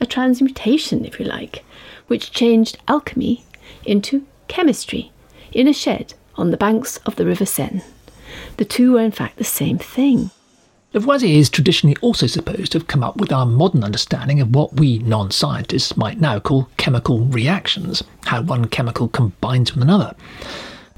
a 0.01 0.07
transmutation, 0.07 1.05
if 1.05 1.21
you 1.21 1.25
like, 1.27 1.65
which 2.09 2.33
changed 2.33 2.79
alchemy 2.89 3.45
into 3.85 4.27
chemistry 4.49 5.13
in 5.53 5.69
a 5.69 5.73
shed 5.73 6.15
on 6.35 6.51
the 6.51 6.57
banks 6.57 6.97
of 6.99 7.17
the 7.17 7.27
River 7.27 7.47
Seine. 7.47 7.83
The 8.57 8.65
two 8.65 8.93
were, 8.93 9.01
in 9.01 9.13
fact, 9.13 9.37
the 9.37 9.45
same 9.45 9.79
thing. 9.79 10.31
Lavoisier 10.95 11.39
is 11.39 11.49
traditionally 11.49 11.97
also 12.03 12.27
supposed 12.27 12.73
to 12.73 12.79
have 12.79 12.87
come 12.87 13.03
up 13.03 13.17
with 13.17 13.33
our 13.33 13.47
modern 13.47 13.83
understanding 13.83 14.43
of 14.43 14.55
what 14.55 14.75
we 14.75 14.99
non 14.99 15.31
scientists 15.31 15.97
might 15.97 16.21
now 16.21 16.39
call 16.39 16.69
chemical 16.77 17.21
reactions, 17.21 18.05
how 18.27 18.43
one 18.43 18.67
chemical 18.67 19.09
combines 19.09 19.73
with 19.73 19.83
another. 19.83 20.15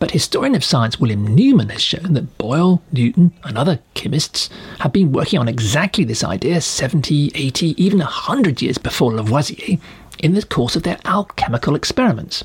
But 0.00 0.10
historian 0.10 0.56
of 0.56 0.64
science 0.64 0.98
William 0.98 1.24
Newman 1.36 1.68
has 1.68 1.80
shown 1.80 2.14
that 2.14 2.36
Boyle, 2.38 2.82
Newton, 2.90 3.32
and 3.44 3.56
other 3.56 3.78
chemists 3.94 4.50
have 4.80 4.92
been 4.92 5.12
working 5.12 5.38
on 5.38 5.46
exactly 5.46 6.02
this 6.02 6.24
idea 6.24 6.60
70, 6.60 7.30
80, 7.32 7.80
even 7.80 8.00
100 8.00 8.60
years 8.60 8.78
before 8.78 9.12
Lavoisier 9.12 9.78
in 10.18 10.34
the 10.34 10.42
course 10.42 10.74
of 10.74 10.82
their 10.82 10.98
alchemical 11.04 11.76
experiments. 11.76 12.42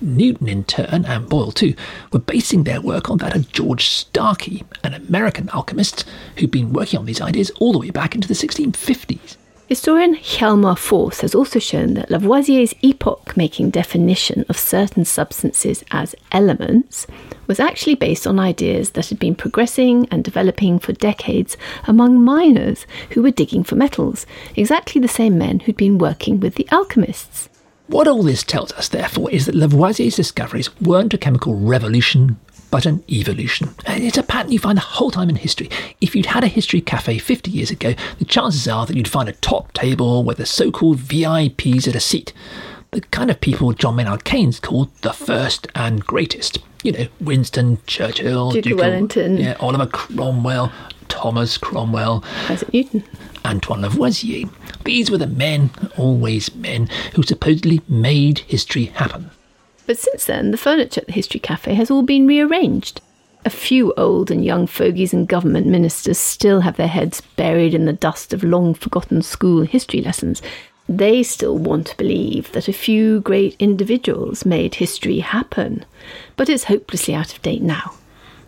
Newton, 0.00 0.48
in 0.48 0.64
turn, 0.64 1.04
and 1.04 1.28
Boyle 1.28 1.52
too, 1.52 1.74
were 2.12 2.18
basing 2.18 2.64
their 2.64 2.80
work 2.80 3.10
on 3.10 3.18
that 3.18 3.36
of 3.36 3.50
George 3.52 3.88
Starkey, 3.88 4.64
an 4.82 4.94
American 4.94 5.48
alchemist 5.50 6.04
who'd 6.36 6.50
been 6.50 6.72
working 6.72 6.98
on 6.98 7.06
these 7.06 7.20
ideas 7.20 7.50
all 7.60 7.72
the 7.72 7.78
way 7.78 7.90
back 7.90 8.14
into 8.14 8.28
the 8.28 8.34
1650s. 8.34 9.36
Historian 9.70 10.16
Hjalmar 10.16 10.76
Fors 10.76 11.20
has 11.20 11.32
also 11.32 11.60
shown 11.60 11.94
that 11.94 12.08
Lavoisier's 12.08 12.74
epoch 12.82 13.36
making 13.36 13.70
definition 13.70 14.44
of 14.48 14.58
certain 14.58 15.04
substances 15.04 15.84
as 15.92 16.16
elements 16.32 17.06
was 17.46 17.60
actually 17.60 17.94
based 17.94 18.26
on 18.26 18.40
ideas 18.40 18.90
that 18.90 19.10
had 19.10 19.20
been 19.20 19.36
progressing 19.36 20.08
and 20.10 20.24
developing 20.24 20.80
for 20.80 20.92
decades 20.94 21.56
among 21.86 22.20
miners 22.20 22.84
who 23.10 23.22
were 23.22 23.30
digging 23.30 23.62
for 23.62 23.76
metals, 23.76 24.26
exactly 24.56 25.00
the 25.00 25.06
same 25.06 25.38
men 25.38 25.60
who'd 25.60 25.76
been 25.76 25.98
working 25.98 26.40
with 26.40 26.56
the 26.56 26.68
alchemists. 26.72 27.48
What 27.90 28.06
all 28.06 28.22
this 28.22 28.44
tells 28.44 28.70
us, 28.72 28.86
therefore, 28.86 29.28
is 29.32 29.46
that 29.46 29.56
Lavoisier's 29.56 30.14
discoveries 30.14 30.70
weren't 30.80 31.12
a 31.12 31.18
chemical 31.18 31.56
revolution, 31.56 32.38
but 32.70 32.86
an 32.86 33.02
evolution. 33.10 33.74
And 33.84 34.04
it's 34.04 34.16
a 34.16 34.22
pattern 34.22 34.52
you 34.52 34.60
find 34.60 34.78
the 34.78 34.82
whole 34.82 35.10
time 35.10 35.28
in 35.28 35.34
history. 35.34 35.68
If 36.00 36.14
you'd 36.14 36.26
had 36.26 36.44
a 36.44 36.46
history 36.46 36.80
cafe 36.80 37.18
50 37.18 37.50
years 37.50 37.72
ago, 37.72 37.94
the 38.20 38.24
chances 38.24 38.68
are 38.68 38.86
that 38.86 38.96
you'd 38.96 39.08
find 39.08 39.28
a 39.28 39.32
top 39.32 39.72
table 39.72 40.22
with 40.22 40.36
the 40.36 40.46
so 40.46 40.70
called 40.70 40.98
VIPs 40.98 41.88
at 41.88 41.96
a 41.96 42.00
seat. 42.00 42.32
The 42.92 43.00
kind 43.00 43.28
of 43.28 43.40
people 43.40 43.72
John 43.72 43.96
Maynard 43.96 44.22
Keynes 44.22 44.60
called 44.60 44.94
the 44.98 45.12
first 45.12 45.66
and 45.74 46.06
greatest. 46.06 46.58
You 46.84 46.92
know, 46.92 47.06
Winston 47.20 47.78
Churchill, 47.88 48.52
Duke, 48.52 48.62
Duke 48.62 48.72
of 48.74 48.78
Wellington, 48.78 49.36
yeah, 49.36 49.56
Oliver 49.58 49.86
Cromwell, 49.86 50.70
Thomas 51.08 51.58
Cromwell, 51.58 52.22
Isaac 52.48 52.72
Newton, 52.72 53.02
Antoine 53.44 53.82
Lavoisier. 53.82 54.48
These 54.84 55.10
were 55.10 55.18
the 55.18 55.26
men, 55.26 55.70
always 55.96 56.54
men, 56.54 56.88
who 57.14 57.22
supposedly 57.22 57.80
made 57.88 58.40
history 58.40 58.86
happen. 58.86 59.30
But 59.86 59.98
since 59.98 60.26
then, 60.26 60.50
the 60.50 60.56
furniture 60.56 61.00
at 61.00 61.06
the 61.06 61.12
History 61.12 61.40
Cafe 61.40 61.74
has 61.74 61.90
all 61.90 62.02
been 62.02 62.26
rearranged. 62.26 63.00
A 63.44 63.50
few 63.50 63.94
old 63.94 64.30
and 64.30 64.44
young 64.44 64.66
fogies 64.66 65.14
and 65.14 65.26
government 65.26 65.66
ministers 65.66 66.18
still 66.18 66.60
have 66.60 66.76
their 66.76 66.88
heads 66.88 67.22
buried 67.36 67.74
in 67.74 67.86
the 67.86 67.92
dust 67.92 68.32
of 68.32 68.44
long 68.44 68.74
forgotten 68.74 69.22
school 69.22 69.62
history 69.62 70.02
lessons. 70.02 70.42
They 70.88 71.22
still 71.22 71.56
want 71.56 71.86
to 71.86 71.96
believe 71.96 72.52
that 72.52 72.68
a 72.68 72.72
few 72.72 73.20
great 73.20 73.56
individuals 73.58 74.44
made 74.44 74.74
history 74.74 75.20
happen, 75.20 75.84
but 76.36 76.48
it's 76.48 76.64
hopelessly 76.64 77.14
out 77.14 77.32
of 77.32 77.42
date 77.42 77.62
now. 77.62 77.94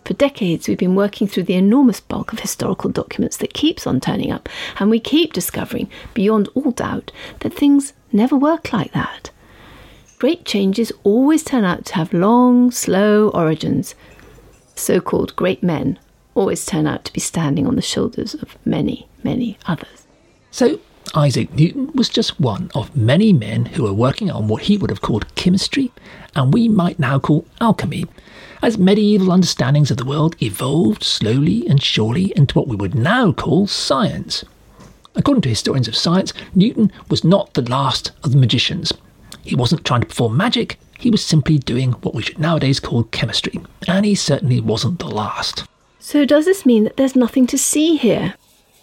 For 0.05 0.15
decades, 0.15 0.67
we've 0.67 0.79
been 0.79 0.97
working 0.97 1.29
through 1.29 1.45
the 1.45 1.55
enormous 1.55 2.01
bulk 2.01 2.33
of 2.33 2.41
historical 2.41 2.91
documents 2.91 3.37
that 3.37 3.55
keeps 3.55 3.87
on 3.87 4.01
turning 4.01 4.33
up, 4.33 4.49
and 4.79 4.91
we 4.91 4.99
keep 4.99 5.33
discovering, 5.33 5.89
beyond 6.13 6.49
all 6.55 6.73
doubt, 6.73 7.13
that 7.41 7.55
things 7.55 7.93
never 8.11 8.37
work 8.37 8.73
like 8.73 8.93
that. 8.93 9.31
Great 10.19 10.45
changes 10.45 10.93
always 11.05 11.43
turn 11.45 11.65
out 11.65 11.85
to 11.87 11.95
have 11.95 12.13
long, 12.13 12.71
slow 12.71 13.29
origins. 13.31 13.95
So 14.75 15.01
called 15.01 15.37
great 15.37 15.63
men 15.63 15.99
always 16.35 16.65
turn 16.65 16.87
out 16.87 17.05
to 17.05 17.13
be 17.13 17.21
standing 17.21 17.67
on 17.67 17.77
the 17.77 17.83
shoulders 17.83 18.35
of 18.35 18.57
many, 18.65 19.09
many 19.23 19.59
others. 19.67 20.07
So, 20.51 20.81
Isaac 21.15 21.53
Newton 21.55 21.91
was 21.95 22.09
just 22.09 22.41
one 22.41 22.71
of 22.75 22.97
many 22.97 23.33
men 23.33 23.67
who 23.67 23.83
were 23.83 23.93
working 23.93 24.31
on 24.31 24.49
what 24.49 24.63
he 24.63 24.79
would 24.79 24.91
have 24.91 25.03
called 25.03 25.35
chemistry, 25.35 25.93
and 26.35 26.55
we 26.55 26.69
might 26.69 26.99
now 26.99 27.19
call 27.19 27.45
alchemy, 27.61 28.07
as 28.63 28.79
medieval 28.79 29.33
understandings 29.33 29.91
of 29.91 29.97
the 29.97 30.05
world 30.05 30.41
evolved 30.41 31.03
slowly 31.03 31.67
and 31.69 31.83
surely 31.83 32.33
into 32.37 32.57
what 32.59 32.69
we 32.69 32.77
would 32.77 32.95
now 32.95 33.33
call 33.33 33.67
science. 33.67 34.45
According 35.15 35.43
to 35.43 35.49
historians 35.49 35.89
of 35.89 35.97
science, 35.97 36.33
Newton 36.55 36.91
was 37.11 37.25
not 37.25 37.53
the 37.55 37.69
last 37.69 38.13
of 38.23 38.33
the 38.33 38.39
magicians. 38.39 38.93
He 39.43 39.57
wasn't 39.57 39.85
trying 39.85 40.03
to 40.03 40.07
perform 40.07 40.37
magic, 40.37 40.79
he 40.99 41.11
was 41.11 41.25
simply 41.25 41.59
doing 41.59 41.93
what 41.93 42.15
we 42.15 42.23
should 42.23 42.39
nowadays 42.39 42.79
call 42.79 43.03
chemistry, 43.05 43.61
and 43.89 44.07
he 44.07 44.15
certainly 44.15 44.61
wasn't 44.61 45.01
the 45.01 45.09
last. 45.09 45.65
So, 45.99 46.25
does 46.25 46.45
this 46.45 46.65
mean 46.65 46.85
that 46.85 46.97
there's 46.97 47.17
nothing 47.17 47.47
to 47.49 47.59
see 47.59 47.97
here? 47.97 48.35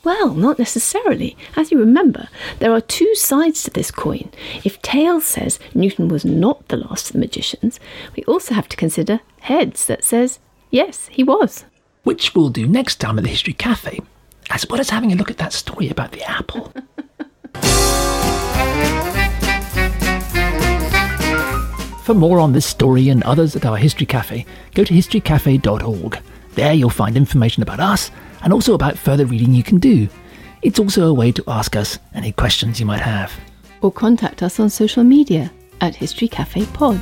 Well, 0.03 0.33
not 0.33 0.57
necessarily. 0.57 1.35
As 1.57 1.71
you 1.71 1.79
remember, 1.79 2.29
there 2.59 2.71
are 2.71 2.81
two 2.81 3.13
sides 3.15 3.63
to 3.63 3.71
this 3.71 3.91
coin. 3.91 4.31
If 4.63 4.81
tails 4.81 5.25
says 5.25 5.59
Newton 5.73 6.07
was 6.07 6.23
not 6.23 6.67
the 6.69 6.77
last 6.77 7.07
of 7.07 7.13
the 7.13 7.19
magicians, 7.19 7.79
we 8.15 8.23
also 8.23 8.53
have 8.53 8.69
to 8.69 8.77
consider 8.77 9.19
heads 9.41 9.85
that 9.87 10.03
says 10.03 10.39
yes, 10.69 11.07
he 11.11 11.23
was. 11.23 11.65
Which 12.03 12.33
we'll 12.33 12.49
do 12.49 12.65
next 12.65 12.95
time 13.01 13.17
at 13.17 13.23
the 13.23 13.29
History 13.29 13.53
Cafe, 13.53 13.99
as 14.49 14.65
well 14.69 14.79
as 14.79 14.89
having 14.89 15.11
a 15.11 15.15
look 15.15 15.29
at 15.29 15.37
that 15.37 15.53
story 15.53 15.89
about 15.89 16.13
the 16.13 16.23
apple. 16.23 16.73
For 22.03 22.13
more 22.15 22.39
on 22.39 22.53
this 22.53 22.65
story 22.65 23.09
and 23.09 23.21
others 23.23 23.55
at 23.55 23.65
our 23.65 23.77
History 23.77 24.05
Cafe, 24.05 24.45
go 24.73 24.83
to 24.83 24.93
historycafe.org. 24.93 26.19
There 26.55 26.73
you'll 26.73 26.89
find 26.89 27.15
information 27.15 27.61
about 27.61 27.79
us 27.79 28.09
and 28.43 28.53
also 28.53 28.73
about 28.73 28.97
further 28.97 29.25
reading 29.25 29.53
you 29.53 29.63
can 29.63 29.79
do. 29.79 30.07
It's 30.61 30.79
also 30.79 31.07
a 31.07 31.13
way 31.13 31.31
to 31.31 31.43
ask 31.47 31.75
us 31.75 31.99
any 32.13 32.31
questions 32.31 32.79
you 32.79 32.85
might 32.85 33.01
have. 33.01 33.33
Or 33.81 33.91
contact 33.91 34.43
us 34.43 34.59
on 34.59 34.69
social 34.69 35.03
media 35.03 35.51
at 35.81 35.95
History 35.95 36.27
Cafe 36.27 36.65
Pod. 36.67 36.99